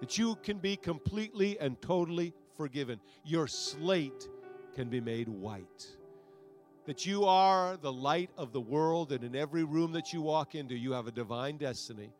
That 0.00 0.16
you 0.18 0.36
can 0.36 0.58
be 0.58 0.76
completely 0.76 1.58
and 1.58 1.80
totally 1.80 2.32
forgiven. 2.56 3.00
Your 3.24 3.46
slate 3.46 4.28
can 4.74 4.88
be 4.88 5.00
made 5.00 5.28
white. 5.28 5.86
That 6.86 7.04
you 7.04 7.24
are 7.24 7.76
the 7.76 7.92
light 7.92 8.30
of 8.38 8.52
the 8.52 8.60
world, 8.60 9.12
and 9.12 9.22
in 9.24 9.36
every 9.36 9.64
room 9.64 9.92
that 9.92 10.12
you 10.12 10.22
walk 10.22 10.54
into, 10.54 10.74
you 10.74 10.92
have 10.92 11.06
a 11.06 11.12
divine 11.12 11.58
destiny. 11.58 12.10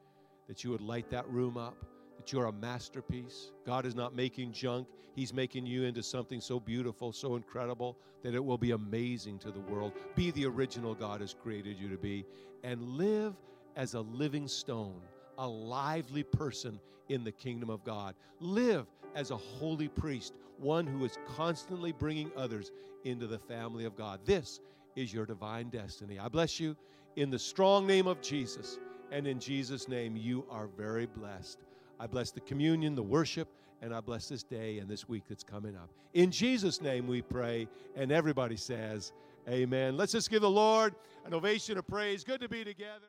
That 0.48 0.64
you 0.64 0.70
would 0.70 0.80
light 0.80 1.10
that 1.10 1.28
room 1.28 1.56
up. 1.56 1.76
That 2.16 2.32
you're 2.32 2.46
a 2.46 2.52
masterpiece. 2.52 3.52
God 3.64 3.86
is 3.86 3.94
not 3.94 4.14
making 4.14 4.52
junk, 4.52 4.88
He's 5.14 5.32
making 5.32 5.66
you 5.66 5.84
into 5.84 6.02
something 6.02 6.40
so 6.40 6.60
beautiful, 6.60 7.12
so 7.12 7.36
incredible, 7.36 7.96
that 8.22 8.34
it 8.34 8.44
will 8.44 8.58
be 8.58 8.72
amazing 8.72 9.38
to 9.40 9.50
the 9.50 9.60
world. 9.60 9.92
Be 10.14 10.30
the 10.32 10.46
original 10.46 10.94
God 10.94 11.20
has 11.20 11.34
created 11.34 11.78
you 11.78 11.88
to 11.88 11.96
be, 11.96 12.24
and 12.62 12.82
live 12.82 13.34
as 13.78 13.94
a 13.94 14.00
living 14.00 14.48
stone, 14.48 15.00
a 15.38 15.48
lively 15.48 16.24
person 16.24 16.78
in 17.08 17.24
the 17.24 17.32
kingdom 17.32 17.70
of 17.70 17.82
God. 17.84 18.14
Live 18.40 18.86
as 19.14 19.30
a 19.30 19.36
holy 19.36 19.88
priest, 19.88 20.34
one 20.58 20.86
who 20.86 21.04
is 21.04 21.16
constantly 21.36 21.92
bringing 21.92 22.30
others 22.36 22.72
into 23.04 23.26
the 23.26 23.38
family 23.38 23.84
of 23.84 23.96
God. 23.96 24.20
This 24.26 24.60
is 24.96 25.14
your 25.14 25.24
divine 25.24 25.70
destiny. 25.70 26.18
I 26.18 26.28
bless 26.28 26.58
you 26.58 26.76
in 27.16 27.30
the 27.30 27.38
strong 27.38 27.86
name 27.86 28.08
of 28.08 28.20
Jesus. 28.20 28.78
And 29.10 29.26
in 29.26 29.38
Jesus' 29.38 29.88
name, 29.88 30.16
you 30.16 30.44
are 30.50 30.66
very 30.66 31.06
blessed. 31.06 31.60
I 32.00 32.06
bless 32.08 32.32
the 32.32 32.40
communion, 32.40 32.94
the 32.94 33.02
worship, 33.02 33.48
and 33.80 33.94
I 33.94 34.00
bless 34.00 34.28
this 34.28 34.42
day 34.42 34.78
and 34.78 34.90
this 34.90 35.08
week 35.08 35.22
that's 35.28 35.44
coming 35.44 35.76
up. 35.76 35.88
In 36.14 36.32
Jesus' 36.32 36.82
name 36.82 37.06
we 37.06 37.22
pray. 37.22 37.68
And 37.96 38.10
everybody 38.10 38.56
says, 38.56 39.12
Amen. 39.48 39.96
Let's 39.96 40.12
just 40.12 40.30
give 40.30 40.42
the 40.42 40.50
Lord 40.50 40.94
an 41.24 41.32
ovation 41.32 41.78
of 41.78 41.86
praise. 41.86 42.22
Good 42.22 42.40
to 42.40 42.48
be 42.48 42.64
together. 42.64 43.06